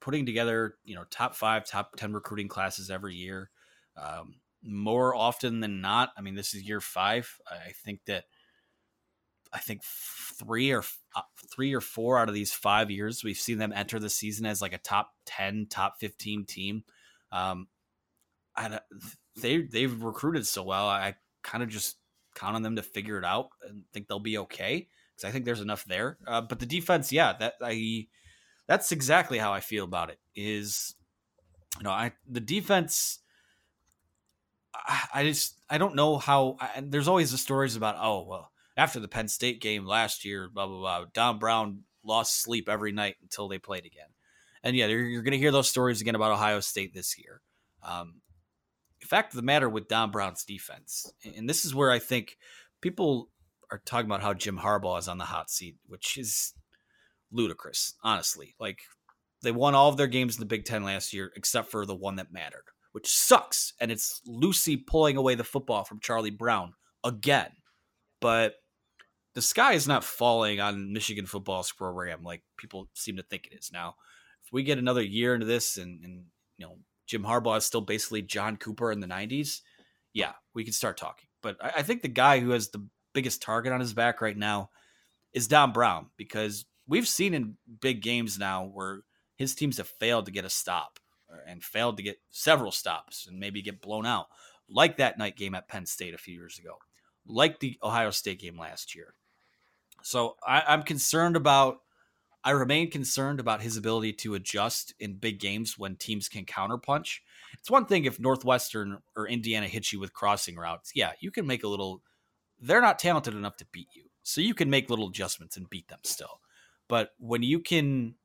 [0.00, 3.50] putting together, you know, top five, top ten recruiting classes every year.
[3.96, 7.38] Um, more often than not, I mean, this is year five.
[7.50, 8.24] I think that
[9.52, 10.84] I think three or
[11.14, 11.22] uh,
[11.52, 14.62] three or four out of these five years, we've seen them enter the season as
[14.62, 16.84] like a top ten, top fifteen team.
[17.32, 17.68] Um,
[18.56, 18.80] I,
[19.36, 20.88] they they've recruited so well.
[20.88, 21.96] I kind of just
[22.34, 25.44] count on them to figure it out and think they'll be okay because I think
[25.44, 26.18] there's enough there.
[26.26, 28.06] Uh, but the defense, yeah, that I
[28.70, 30.20] that's exactly how I feel about it.
[30.36, 30.94] Is
[31.78, 33.18] you know, I the defense.
[35.12, 36.56] I, just I don't know how.
[36.60, 40.48] I, there's always the stories about oh well after the Penn State game last year,
[40.48, 41.06] blah blah blah.
[41.12, 44.06] Don Brown lost sleep every night until they played again,
[44.62, 47.42] and yeah, you're, you're going to hear those stories again about Ohio State this year.
[47.82, 48.20] Um,
[49.02, 52.36] fact of the matter with Don Brown's defense, and this is where I think
[52.80, 53.30] people
[53.72, 56.54] are talking about how Jim Harbaugh is on the hot seat, which is
[57.32, 58.54] ludicrous, honestly.
[58.58, 58.80] Like
[59.42, 61.94] they won all of their games in the Big Ten last year, except for the
[61.94, 63.72] one that mattered, which sucks.
[63.80, 66.74] And it's Lucy pulling away the football from Charlie Brown
[67.04, 67.50] again.
[68.20, 68.54] But
[69.34, 73.56] the sky is not falling on Michigan football's program like people seem to think it
[73.56, 73.70] is.
[73.72, 73.94] Now,
[74.44, 76.24] if we get another year into this and, and
[76.58, 79.60] you know Jim Harbaugh is still basically John Cooper in the '90s,
[80.12, 81.28] yeah, we can start talking.
[81.42, 84.36] But I, I think the guy who has the biggest target on his back right
[84.36, 84.70] now
[85.32, 89.02] is Don Brown because we've seen in big games now where
[89.36, 90.98] his teams have failed to get a stop
[91.32, 94.26] uh, and failed to get several stops and maybe get blown out,
[94.68, 96.76] like that night game at Penn State a few years ago,
[97.26, 99.14] like the Ohio State game last year.
[100.02, 101.78] So I, I'm concerned about.
[102.42, 107.18] I remain concerned about his ability to adjust in big games when teams can counterpunch.
[107.52, 110.92] It's one thing if Northwestern or Indiana hits you with crossing routes.
[110.94, 112.00] Yeah, you can make a little.
[112.58, 115.88] They're not talented enough to beat you, so you can make little adjustments and beat
[115.88, 116.40] them still.
[116.90, 118.16] But when you can,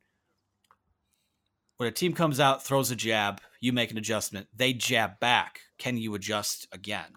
[1.78, 5.60] when a team comes out, throws a jab, you make an adjustment, they jab back.
[5.78, 7.14] Can you adjust again?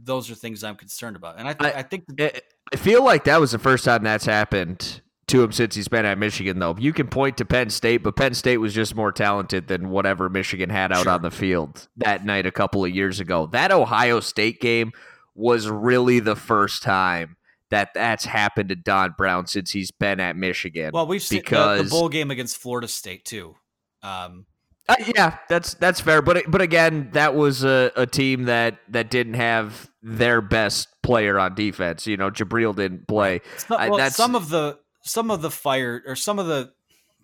[0.00, 2.32] Those are things I'm concerned about, and I, th- I, I think I,
[2.72, 6.04] I feel like that was the first time that's happened to him since he's been
[6.04, 6.58] at Michigan.
[6.58, 9.88] Though you can point to Penn State, but Penn State was just more talented than
[9.88, 11.12] whatever Michigan had out sure.
[11.12, 13.46] on the field that night a couple of years ago.
[13.46, 14.92] That Ohio State game
[15.34, 17.36] was really the first time
[17.70, 20.90] that that's happened to Don Brown since he's been at Michigan.
[20.92, 23.56] Well, we've seen because, the, the bowl game against Florida State too.
[24.02, 24.46] Um,
[24.88, 29.10] uh, yeah, that's that's fair, but but again, that was a, a team that that
[29.10, 32.06] didn't have their best player on defense.
[32.06, 33.40] You know, Jabril didn't play.
[33.68, 36.72] Not, well, some of the some of the fire or some of the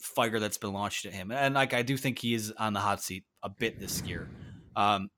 [0.00, 2.80] fire that's been launched at him, and like I do think he is on the
[2.80, 4.28] hot seat a bit this year.
[4.74, 5.10] Um,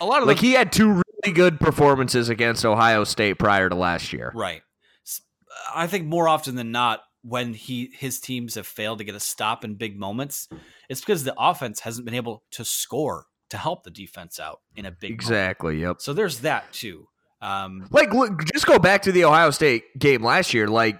[0.00, 3.68] a lot of like the, he had two really good performances against Ohio State prior
[3.68, 4.62] to last year, right?
[5.74, 9.20] I think more often than not, when he his teams have failed to get a
[9.20, 10.48] stop in big moments,
[10.88, 14.86] it's because the offense hasn't been able to score to help the defense out in
[14.86, 15.74] a big exactly.
[15.74, 15.88] Moment.
[15.88, 16.00] Yep.
[16.00, 17.08] So there's that too.
[17.42, 20.68] Um, like, look, just go back to the Ohio State game last year.
[20.68, 20.98] Like,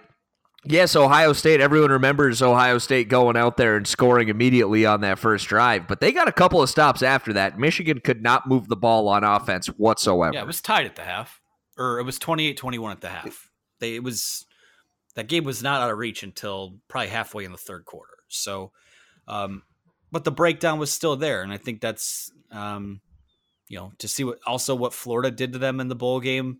[0.66, 1.60] yes, Ohio State.
[1.60, 6.00] Everyone remembers Ohio State going out there and scoring immediately on that first drive, but
[6.00, 7.58] they got a couple of stops after that.
[7.58, 10.34] Michigan could not move the ball on offense whatsoever.
[10.34, 11.40] Yeah, it was tied at the half,
[11.76, 13.50] or it was 28-21 at the half.
[13.78, 14.46] They it was
[15.14, 18.14] that game was not out of reach until probably halfway in the third quarter.
[18.28, 18.72] So,
[19.26, 19.62] um,
[20.12, 23.00] but the breakdown was still there, and I think that's um,
[23.68, 26.58] you know to see what also what Florida did to them in the bowl game.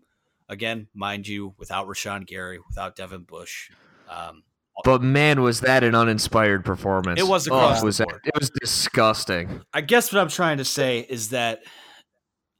[0.49, 3.69] Again, mind you, without Rashan Gary, without Devin Bush.
[4.09, 4.43] Um,
[4.83, 7.19] but man, was that an uninspired performance?
[7.19, 9.61] It was across oh, was that, It was disgusting.
[9.73, 11.61] I guess what I'm trying to say is that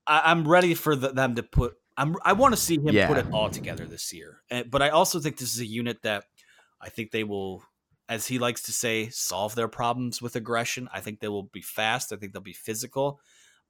[0.07, 3.07] I, am ready for the, them to put I'm I want to see him yeah.
[3.07, 4.41] put it all together this year.
[4.49, 6.25] And, but I also think this is a unit that
[6.81, 7.63] I think they will
[8.09, 10.87] as he likes to say solve their problems with aggression.
[10.93, 13.19] I think they will be fast, I think they'll be physical,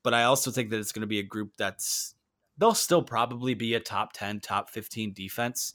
[0.03, 2.13] but I also think that it's going to be a group that's
[2.57, 5.73] they'll still probably be a top 10, top 15 defense,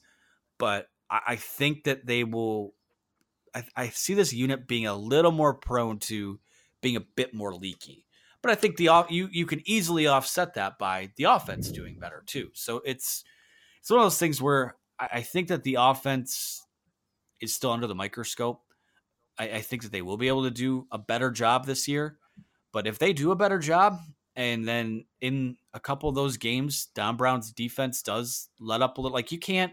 [0.57, 0.87] but
[1.27, 2.73] I, think that they will
[3.53, 6.39] I, I see this unit being a little more prone to
[6.81, 8.03] being a bit more leaky
[8.43, 12.21] but I think the you you can easily offset that by the offense doing better
[12.27, 12.49] too.
[12.53, 13.23] So it's
[13.79, 16.67] it's one of those things where I, I think that the offense
[17.39, 18.61] is still under the microscope.
[19.39, 22.17] I, I think that they will be able to do a better job this year.
[22.73, 23.99] But if they do a better job,
[24.35, 29.01] and then in a couple of those games, Don Brown's defense does let up a
[29.01, 29.15] little.
[29.15, 29.71] Like you can't,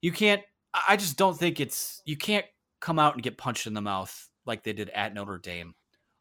[0.00, 0.42] you can't.
[0.88, 2.46] I just don't think it's you can't
[2.80, 5.74] come out and get punched in the mouth like they did at Notre Dame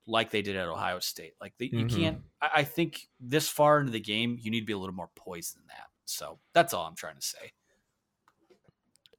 [0.08, 1.34] like they did at Ohio State.
[1.42, 1.96] Like you mm-hmm.
[1.96, 2.18] can't.
[2.42, 5.56] I, think this far into the game, you need to be a little more poised
[5.56, 5.88] than that.
[6.06, 7.52] So that's all I'm trying to say.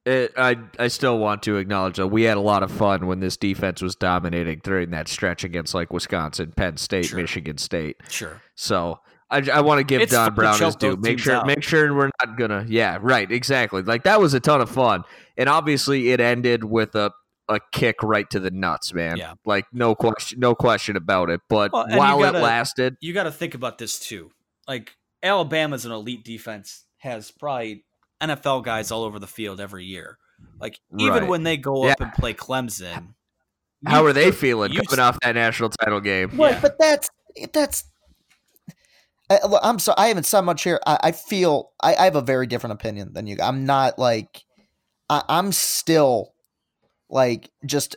[0.05, 3.19] It, I I still want to acknowledge that we had a lot of fun when
[3.19, 7.19] this defense was dominating during that stretch against like Wisconsin, Penn State, sure.
[7.19, 7.97] Michigan State.
[8.07, 8.41] Sure.
[8.55, 10.95] So I, I want to give it's Don Brown his due.
[10.95, 11.47] Make sure out.
[11.47, 12.65] make sure we're not gonna.
[12.67, 13.29] Yeah, right.
[13.29, 13.81] Exactly.
[13.81, 15.03] Like that was a ton of fun,
[15.35, 17.11] and obviously it ended with a
[17.49, 19.17] a kick right to the nuts, man.
[19.17, 19.33] Yeah.
[19.45, 21.41] Like no question, no question about it.
[21.49, 24.31] But well, while gotta, it lasted, you got to think about this too.
[24.67, 27.85] like Alabama's an elite defense has probably
[28.21, 30.17] NFL guys all over the field every year.
[30.59, 31.27] Like even Right.
[31.27, 31.93] when they go Yeah.
[31.93, 33.13] up and play Clemson,
[33.85, 36.29] How you are they feeling coming off that national title game?
[36.33, 36.59] Right, Yeah.
[36.61, 37.09] but that's
[37.53, 37.85] that's.
[39.29, 40.79] I, I'm sorry, I haven't said much here.
[40.85, 43.37] I, I feel I, I have a very different opinion than you.
[43.41, 44.43] I'm not like,
[45.09, 46.33] I, I'm still,
[47.09, 47.95] like, just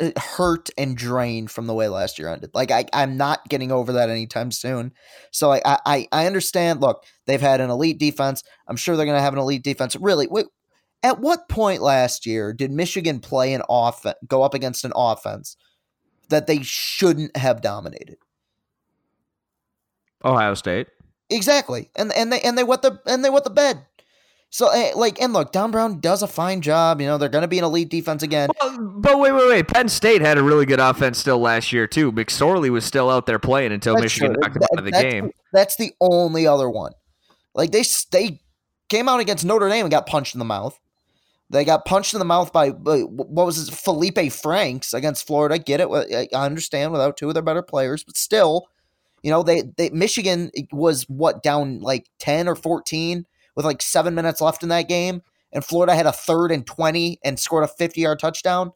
[0.00, 2.50] uh, hurt and drained from the way last year ended.
[2.54, 4.92] Like, I, I'm not getting over that anytime soon.
[5.30, 6.80] So, like, I, I, I understand.
[6.80, 8.42] Look, they've had an elite defense.
[8.66, 9.94] I'm sure they're going to have an elite defense.
[9.96, 10.46] Really, wait,
[11.04, 15.56] at what point last year did Michigan play an offense, go up against an offense
[16.30, 18.16] that they shouldn't have dominated?
[20.24, 20.88] Ohio State.
[21.30, 23.84] Exactly, and and they and they wet the and they wet the bed.
[24.50, 27.00] So eh, like and look, Don Brown does a fine job.
[27.00, 28.50] You know they're going to be an elite defense again.
[28.60, 29.68] Well, but wait, wait, wait.
[29.68, 32.12] Penn State had a really good offense still last year too.
[32.12, 34.40] McSorley was still out there playing until That's Michigan true.
[34.42, 35.30] knocked him That- out of the that's- game.
[35.52, 36.92] That's the only other one.
[37.54, 38.40] Like they they
[38.88, 40.78] came out against Notre Dame and got punched in the mouth.
[41.50, 45.58] They got punched in the mouth by what was it, Feleipe Franks against Florida.
[45.58, 45.88] Get it?
[46.34, 48.68] I understand without two of their better players, but still,
[49.24, 53.24] you know they they Michigan was what down like ten or fourteen
[53.56, 57.18] with like seven minutes left in that game, and Florida had a third and twenty
[57.24, 58.72] and scored a fifty yard touchdown.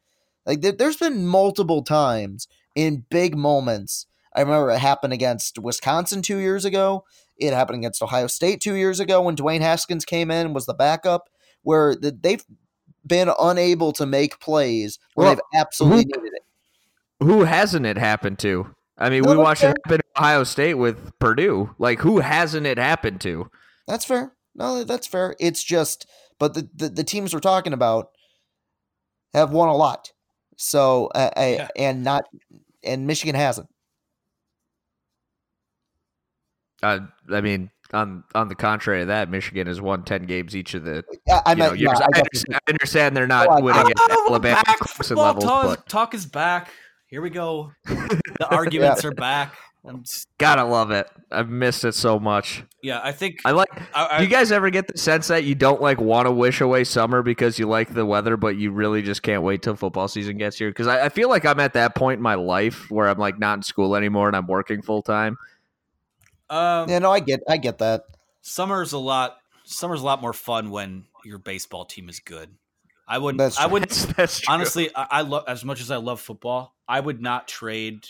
[0.47, 4.07] Like there, there's been multiple times in big moments.
[4.35, 7.05] I remember it happened against Wisconsin two years ago.
[7.37, 10.65] It happened against Ohio State two years ago when Dwayne Haskins came in and was
[10.67, 11.29] the backup,
[11.63, 12.45] where the, they've
[13.07, 16.43] been unable to make plays where Well, they've absolutely who- needed it.
[17.27, 18.75] Who hasn't it happened to?
[18.99, 19.71] I mean, No, we that's watched fair.
[19.71, 21.75] it happen at Ohio State with Purdue.
[21.79, 23.49] Like, who hasn't it happened to?
[23.87, 24.33] That's fair.
[24.55, 25.37] No, that's fair.
[25.39, 26.07] It's just,
[26.41, 28.09] but the, the, the teams we're talking about
[29.35, 30.11] have won a lot.
[30.57, 32.25] So, uh, I, and not,
[32.83, 33.69] and Michigan hasn't.
[36.83, 37.01] Uh,
[37.33, 40.85] I mean, on on the contrary of that, Michigan has won ten games each of
[40.85, 41.05] the.
[41.29, 41.93] I, I you know, meant, years.
[41.99, 44.79] yeah, I I, understand, I understand they're not Oh, I- winning at we're Alabama back.
[44.79, 46.71] Clemson Football levels, talk, but talk is back.
[47.09, 47.73] Here we go.
[47.87, 49.55] The arguments are back.
[49.87, 51.09] I'm just- gotta love it.
[51.31, 52.65] I've missed it so much.
[52.83, 53.69] yeah, I think I like.
[53.95, 56.33] I, I, Do you guys ever get the sense that you don't like want to
[56.33, 59.77] wish away summer because you like the weather, but you really just can't wait till
[59.77, 60.69] football season gets here?
[60.71, 63.39] Because I, I feel like I'm at that point in my life where I'm like
[63.39, 65.37] not in school anymore and I'm working full time.
[66.51, 68.05] um, yeah, no, I get, I get that.
[68.43, 69.39] summer's a lot.
[69.65, 72.51] Summer's a lot more fun when your baseball team is good.
[73.07, 73.39] I wouldn't.
[73.39, 73.91] That's I wouldn't.
[73.91, 74.55] That's, that's true.
[74.55, 76.75] honestly, I, I love as much as I love football.
[76.89, 78.07] I would not trade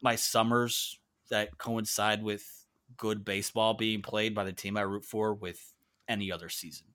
[0.00, 0.98] my summers
[1.30, 2.66] that coincide with
[2.96, 5.72] good baseball being played by the team I root for with
[6.08, 6.86] any other season.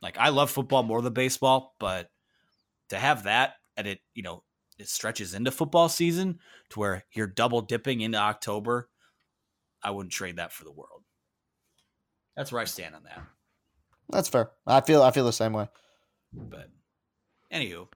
[0.00, 2.10] Like I love football more than baseball, but
[2.88, 4.42] to have that and it, you know,
[4.78, 6.38] it stretches into football season
[6.70, 8.88] to where you're double dipping into October,
[9.82, 11.02] I wouldn't trade that for the world.
[12.36, 13.20] That's where I stand on that.
[14.08, 14.50] That's fair.
[14.66, 15.68] I feel, I feel the same way.
[16.32, 16.70] But
[17.52, 17.88] anywho,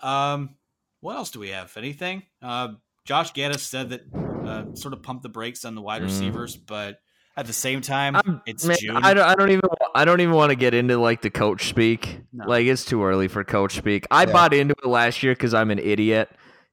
[0.00, 0.56] um,
[1.00, 1.76] what else do we have?
[1.76, 2.22] Anything?
[2.42, 2.68] Uh,
[3.04, 4.02] Josh Gattis said that
[4.46, 6.06] uh, sort of pump the brakes on the wide Mm.
[6.06, 7.00] receivers, but
[7.36, 8.96] at the same time, I'm- it's man, June.
[8.96, 9.24] I don't.
[9.26, 9.62] I don't even.
[9.94, 12.20] I don't even want to get into like the coach speak.
[12.32, 12.44] No.
[12.46, 14.06] Like it's too early for coach speak.
[14.10, 14.32] I Yeah.
[14.32, 16.28] bought into it last year because I'm an idiot,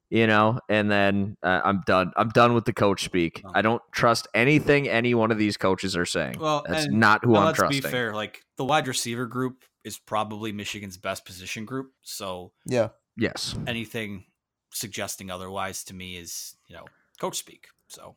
[0.09, 0.59] you know.
[0.69, 2.11] And then uh, I'm done.
[2.17, 3.41] I'm done with the coach speak.
[3.45, 3.51] Oh.
[3.55, 6.35] I don't trust anything any one of these coaches are saying.
[6.39, 7.81] Well, that's and- not who Well, I'm let's trusting.
[7.81, 8.13] be fair.
[8.13, 11.91] Like the wide receiver group is probably Michigan's best position group.
[12.01, 12.89] So Yeah.
[13.17, 13.55] Yes.
[13.65, 14.25] anything
[14.71, 16.85] suggesting otherwise to me is you know
[17.19, 17.67] coach speak.
[17.87, 18.15] So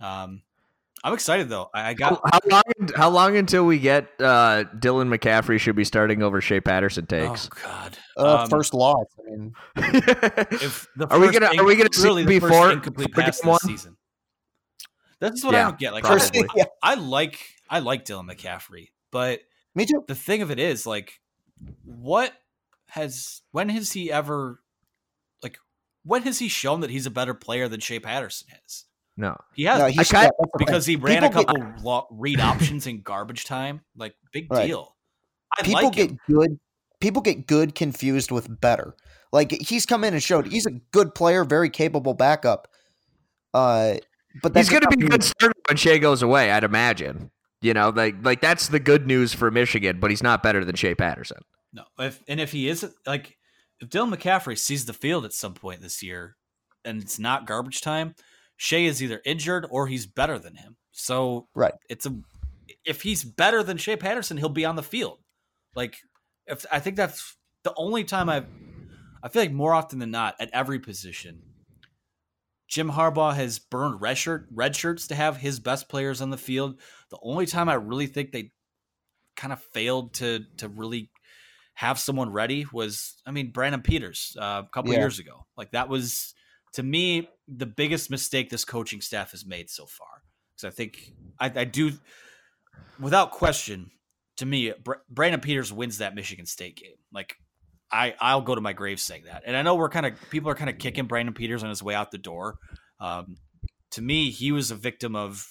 [0.00, 0.42] um,
[1.04, 1.70] I'm excited though.
[1.74, 2.88] I, I got How, how long?
[2.96, 7.48] How long until we get uh, Dylan McCaffrey should be starting over Shea Patterson takes?
[7.52, 7.98] Oh God.
[8.16, 9.06] Uh, Um, first loss.
[9.18, 12.72] I mean, if the Are we gonna- are we gonna see really the first before-
[12.72, 13.96] incomplete for pass game this season?
[15.20, 15.92] That's what Yeah, I don't get.
[15.92, 17.38] Like, first, I, yeah, I like
[17.70, 19.40] I like Dylan McCaffrey, but
[19.74, 20.04] me too.
[20.06, 21.20] the thing of it is, like,
[21.84, 22.32] what
[22.94, 24.60] has when has he ever
[25.42, 25.58] like
[26.04, 28.84] when has he shown that he's a better player than Shea Patterson is?
[29.16, 29.36] no.
[29.54, 30.66] He has No, not he's kinda- yeah, that's the thing.
[30.66, 33.80] because he ran a People get- couple lo- read options in garbage time.
[33.96, 34.66] Like, big Right.
[34.66, 34.96] deal.
[35.56, 36.18] I people like get him.
[36.28, 36.58] good
[37.00, 38.94] people get good confused with better
[39.32, 42.66] like he's come in and showed he's a good player very capable backup
[43.52, 43.94] uh
[44.42, 47.30] but He's going to be a good starter when Shea goes away, I'd imagine.
[47.60, 50.74] You know, like like that's the good news for Michigan, but he's not better than
[50.74, 51.38] Shea Patterson.
[51.74, 53.36] No, if and if he isn't like
[53.80, 56.36] if Dylan McCaffrey sees the field at some point this year
[56.84, 58.14] and it's not garbage time,
[58.56, 60.76] Shea is either injured or he's better than him.
[60.92, 61.74] So Right.
[61.90, 62.16] it's a
[62.84, 65.18] if he's better than Shea Patterson, he'll be on the field.
[65.74, 65.96] Like
[66.46, 68.46] if I think that's the only time I've
[69.22, 71.42] I feel like more often than not at every position,
[72.68, 76.38] Jim Harbaugh has burned red shirt red shirts to have his best players on the
[76.38, 76.80] field.
[77.10, 78.52] The only time I really think they
[79.34, 81.10] kind of failed to to really
[81.74, 85.00] have someone ready was, I mean, Brandon Peters uh, a couple Yeah.
[85.00, 85.46] years ago.
[85.56, 86.34] Like that was
[86.74, 90.22] to me the biggest mistake this coaching staff has made so far.
[90.56, 91.92] Because I think I, I do,
[93.00, 93.90] without question,
[94.36, 96.96] to me, Br- Brandon Peters wins that Michigan State game.
[97.12, 97.36] Like
[97.90, 99.42] I, I'll go to my grave saying that.
[99.46, 101.82] And I know we're kind of people are kind of kicking Brandon Peters on his
[101.82, 102.58] way out the door.
[103.00, 103.36] Um,
[103.92, 105.46] to me, he was a victim of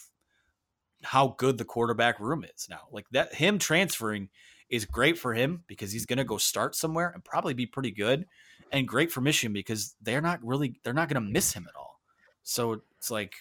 [1.04, 2.82] how good the quarterback room is now.
[2.92, 4.30] Like that, him transferring
[4.74, 7.92] is great for him because he's going to go start somewhere and probably be pretty
[7.92, 8.26] good,
[8.72, 11.76] and great for Michigan because they're not really they're not going to miss him at
[11.78, 12.00] all.
[12.42, 13.36] So it's like,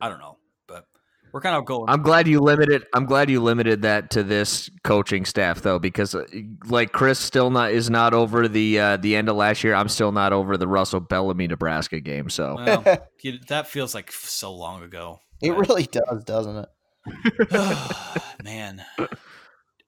[0.00, 0.86] I don't know, but
[1.30, 1.90] we're kind of going.
[1.90, 2.86] I'm glad you limited.
[2.94, 6.24] I'm glad you limited that to this coaching staff though, because uh,
[6.64, 9.74] like Chris still not is not over the uh, the end of last year.
[9.74, 12.30] I'm still not over the Russell Bellomy Nebraska game.
[12.30, 12.82] So well,
[13.48, 15.20] that feels like so long ago.
[15.42, 16.68] It really does, doesn't it?
[18.42, 18.82] Man,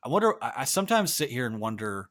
[0.07, 0.35] I wonder.
[0.41, 2.09] I, I sometimes sit here and wonder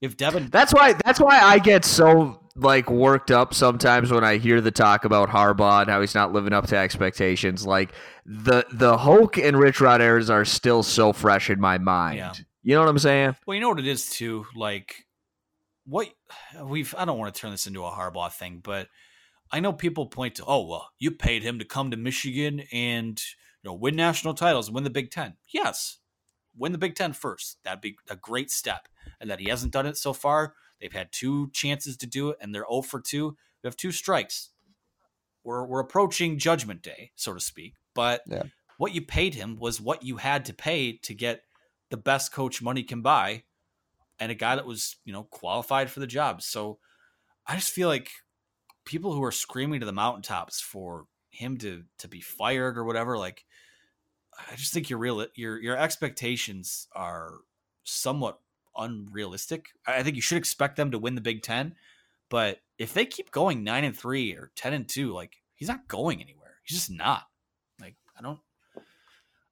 [0.00, 0.48] if Devin.
[0.50, 4.70] that's why that's why I get so like worked up sometimes when I hear the
[4.70, 7.66] talk about Harbaugh and how he's not living up to expectations.
[7.66, 7.92] Like
[8.24, 12.16] the the Hoke and Rich Rod Ayers are still so fresh in my mind.
[12.16, 12.32] Yeah.
[12.62, 13.36] You know what I'm saying?
[13.46, 14.46] Well, you know what it is too.
[14.56, 15.04] Like
[15.84, 16.08] what
[16.64, 16.94] we've.
[16.96, 18.88] I don't want to turn this into a Harbaugh thing, but
[19.52, 23.20] I know people point to, oh well, you paid him to come to Michigan and
[23.62, 25.34] you know win national titles win the Big Ten.
[25.52, 25.98] Yes,
[26.58, 27.58] win the Big Ten first.
[27.62, 28.88] That'd be a great step.
[29.20, 30.54] And that he hasn't done it so far.
[30.80, 33.36] They've had two chances to do it, and they're 0 for 2.
[33.62, 34.50] We have two strikes.
[35.44, 37.74] We're we're approaching Judgment Day, so to speak.
[37.94, 38.44] But Yeah.
[38.76, 41.42] what you paid him was what you had to pay to get
[41.90, 43.44] the best coach money can buy,
[44.20, 46.42] and a guy that was you know qualified for the job.
[46.42, 46.78] So
[47.46, 48.10] I just feel like
[48.84, 53.16] people who are screaming to the mountaintops for him to to be fired or whatever,
[53.18, 53.44] like
[54.38, 57.32] I just think your real your your expectations are
[57.84, 58.38] somewhat
[58.76, 59.66] unrealistic.
[59.86, 61.74] I think you should expect them to win the Big Ten,
[62.28, 65.88] but if they keep going nine and three or ten and two, like he's not
[65.88, 66.56] going anywhere.
[66.64, 67.24] He's just not.
[67.80, 68.38] Like I don't.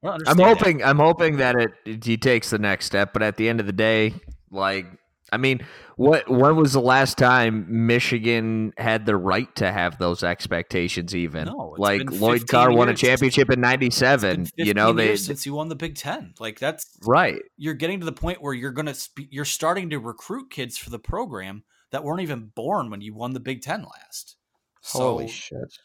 [0.03, 0.57] I I'm understand that.
[0.57, 3.59] hoping I'm hoping that it, it- he takes the next step, but at the end
[3.59, 4.13] of the day,
[4.51, 4.85] like
[5.31, 5.65] I mean,
[5.97, 11.45] what when was the last time Michigan had the right to have those expectations even?
[11.45, 15.07] No, it's like been Lloyd 15 Carr won a championship in 97, you know, they
[15.07, 16.33] years since you won the Big Ten.
[16.39, 17.41] Like that's right.
[17.57, 20.89] you're getting to the point where you're gonna spe- you're starting to recruit kids for
[20.89, 24.37] the program that weren't even born when you won the Big Ten last.
[24.83, 25.77] Holy shit.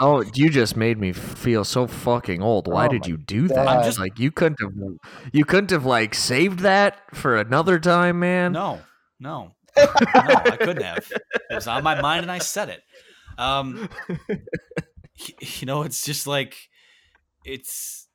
[0.00, 2.68] Oh, you just made me feel so fucking old.
[2.68, 3.66] Why Oh did you do that?
[3.66, 4.72] I'm just- like you couldn't have
[5.32, 8.52] you couldn't have like saved that for another time, man.
[8.52, 8.80] No,
[9.20, 11.10] no, no, I couldn't have.
[11.50, 12.82] It was on my mind, and I said it.
[13.36, 13.88] Um,
[15.40, 16.56] you know, it's just like
[17.44, 18.08] it's.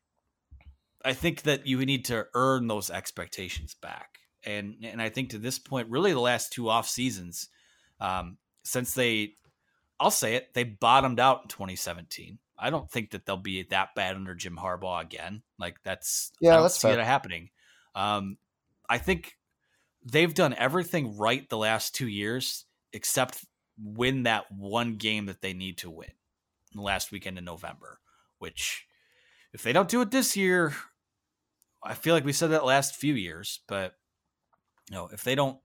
[1.05, 5.37] I think that you need to earn those expectations back, and and I think to
[5.37, 7.49] this point, really, the last two off seasons,
[7.99, 9.33] um, since they,
[9.99, 12.39] I'll say it, they bottomed out in 2017.
[12.57, 15.41] I don't think that they'll be that bad under Jim Harbaugh again.
[15.59, 16.99] Like that's Yeah, I don't that's see fair.
[16.99, 17.49] it happening.
[17.95, 18.37] Um,
[18.89, 19.37] I think
[20.05, 23.45] they've done everything right the last two years except
[23.81, 26.11] win that one game that they need to win
[26.75, 27.99] last weekend in November.
[28.39, 28.85] Which,
[29.53, 30.73] if they don't do it this year,
[31.83, 33.93] I feel like we said that last few years, but
[34.89, 35.57] you know, if they don't,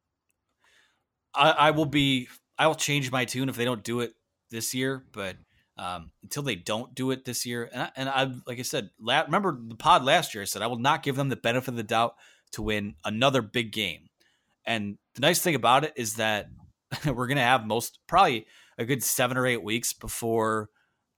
[1.35, 2.29] I, I will be,
[2.59, 4.15] I will change my tune if they don't do it
[4.51, 5.05] this year.
[5.13, 5.37] But
[5.77, 8.91] um, until they don't do it this year, and I, and I, like I said,
[9.01, 11.69] la- remember the pod last year, I said I will not give them the benefit
[11.69, 12.15] of the doubt
[12.53, 14.09] to win another big game.
[14.69, 16.47] And the nice thing about it is that
[17.07, 18.47] we're going to have most probably
[18.77, 20.69] a good seven or eight weeks before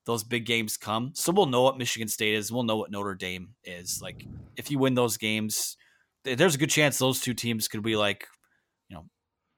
[0.07, 1.11] those big games come.
[1.15, 2.53] So we'll know what Michigan State is.
[2.53, 4.01] We'll know what Notre Dame is.
[4.01, 4.25] Like
[4.57, 5.77] if you win those games,
[6.25, 8.29] there's a good chance those two teams could be like,
[8.89, 9.07] you know,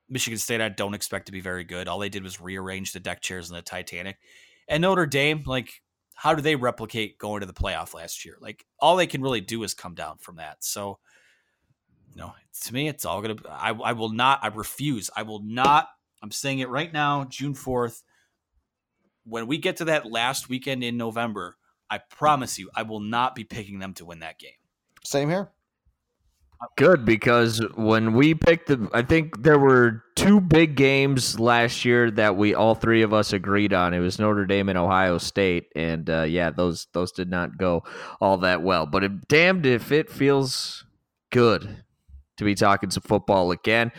[0.09, 0.63] Michigan State.
[0.63, 1.87] I don't expect to be very good.
[1.87, 4.17] All they did was rearrange the deck chairs in the Titanic,
[4.69, 5.43] and Notre Dame.
[5.45, 5.71] Like,
[6.15, 8.37] how do they replicate going to the playoff last year?
[8.41, 10.65] Like all they can really do is come down from that.
[10.65, 10.99] So.
[12.15, 12.35] You know,
[12.65, 13.37] to me, it's all gonna.
[13.49, 14.41] I, I will not.
[14.43, 15.11] I refuse.
[15.17, 15.89] I will not.
[16.23, 18.03] I'm saying it right now, June 4th.
[19.25, 21.57] When we get to that last weekend in November,
[21.91, 24.51] I promise you, I will not be picking them to win that game.
[25.05, 25.51] Same here.
[26.77, 32.09] Good because when we picked the, I think there were two big games last year
[32.13, 33.95] that we all three of us agreed on.
[33.95, 37.83] It was Notre Dame and Ohio State, and uh, yeah, those those did not go
[38.21, 38.87] all that well.
[38.87, 40.85] But it, damned if it feels
[41.31, 41.83] good
[42.37, 43.93] to be talking some football again.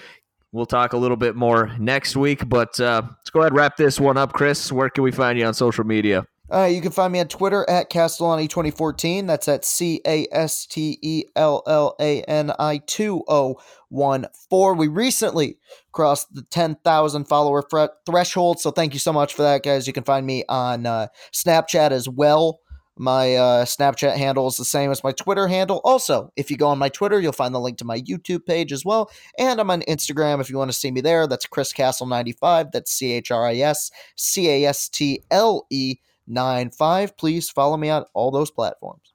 [0.52, 3.76] We'll talk a little bit more next week, but uh, let's go ahead and wrap
[3.76, 4.72] this one up, Chris.
[4.72, 6.28] Where can we find you on social media?
[6.52, 9.26] Uh, you can find me on Twitter at Castellani2014.
[9.26, 14.78] That's at C A S T E L L A N I 2014.
[14.78, 15.58] We recently
[15.92, 17.64] crossed the 10,000 follower
[18.06, 19.88] threshold, so thank you so much for that, guys.
[19.88, 22.60] You can find me on uh, Snapchat as well.
[22.96, 25.82] My uh, Snapchat handle is the same as my Twitter handle.
[25.84, 28.72] Also, if you go on my Twitter, you'll find the link to my YouTube page
[28.72, 29.10] as well.
[29.40, 31.26] And I'm on Instagram if you want to see me there.
[31.26, 32.72] That's Chris Castle95.
[32.72, 35.96] That's C H R I S C A S T L E
[36.28, 37.18] 9 5.
[37.18, 39.14] Please follow me on all those platforms.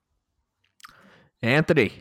[1.41, 1.93] Anthony.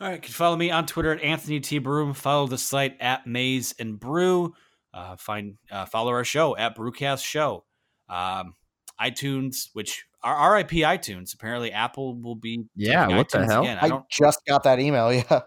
[0.00, 1.78] All right, you can follow me on Twitter at Anthony T.
[1.78, 2.14] Broom.
[2.14, 4.54] Follow the site at Maize and Brew.
[4.94, 7.64] Uh, find uh, follow our show at Brewcast Show.
[8.08, 8.54] Um,
[9.00, 11.34] iTunes, which are RIP iTunes.
[11.34, 13.62] Apparently, Apple will be Yeah, what the hell?
[13.62, 13.78] Again.
[13.80, 14.08] I, I don't.
[14.10, 15.12] just got that email.
[15.30, 15.40] Yeah.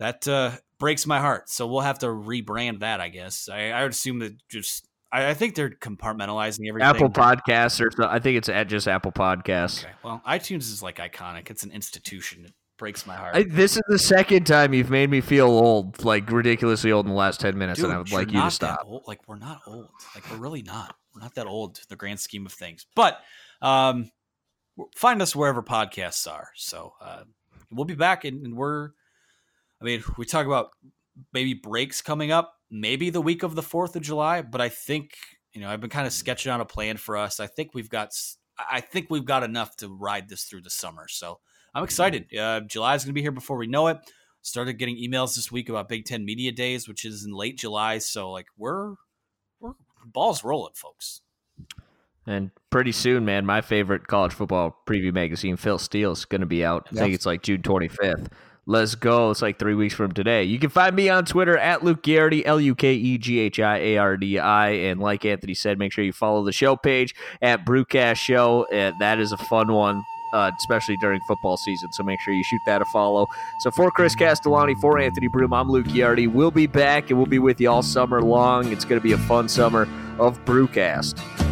[0.00, 1.48] That uh, breaks my heart.
[1.50, 3.00] So we'll have to rebrand that.
[3.00, 3.48] I guess.
[3.48, 4.86] I, I would assume that just.
[5.10, 6.88] I, I think they're compartmentalizing everything.
[6.88, 9.82] Apple Podcasts, or I think it's at just Apple Podcasts.
[9.84, 9.92] Okay.
[10.04, 11.50] Well, iTunes is like iconic.
[11.50, 12.44] It's an institution.
[12.44, 13.34] It breaks my heart.
[13.34, 17.10] I, this is the second time you've made me feel old, like ridiculously old in
[17.10, 18.82] the last 10 minutes, Dude, and I would like you to stop.
[18.86, 19.02] old.
[19.08, 19.88] Like we're not old.
[20.14, 20.94] Like we're really not.
[21.12, 22.86] We're not that old the grand scheme of things.
[22.94, 23.18] But
[23.62, 24.10] um, w-
[24.96, 26.48] find us wherever podcasts are.
[26.56, 27.24] So uh,
[27.70, 28.90] we'll be back, and, and we're.
[29.80, 30.70] I mean, we talk about
[31.32, 34.42] maybe breaks coming up, maybe the week of the Fourth of July.
[34.42, 35.12] But I think
[35.52, 37.40] you know I've been kind of sketching out a plan for us.
[37.40, 38.12] I think we've got
[38.58, 41.06] I think we've got enough to ride this through the summer.
[41.08, 41.40] So
[41.74, 42.34] I'm excited.
[42.36, 43.98] Uh, July is going to be here before we know it.
[44.42, 47.98] Started getting emails this week about Big Ten Media Days, which is in late July.
[47.98, 48.94] So like we're
[49.60, 49.74] we're
[50.04, 51.20] balls rolling, folks.
[52.28, 56.46] And pretty soon, man, my favorite college football preview magazine, Phil Steele, is going to
[56.46, 56.86] be out.
[56.92, 58.28] I think it's like June 25th.
[58.66, 59.30] Let's go.
[59.30, 60.44] It's like three weeks from today.
[60.44, 63.58] You can find me on Twitter at Luke Ghiardi, L U K E G H
[63.58, 64.68] I A R D I.
[64.68, 68.66] And like Anthony said, make sure you follow the show page at Brewcast Show.
[68.66, 70.04] Uh, that is a fun one.
[70.34, 73.26] Uh, especially during football season, so make sure you shoot that a follow.
[73.60, 76.30] So for Chris Castellani, for Anthony Broom, I'm Luke Ghiardi.
[76.30, 78.70] We'll be back and we'll be with you all summer long.
[78.70, 81.47] It's going to be a fun summer of Brewcast.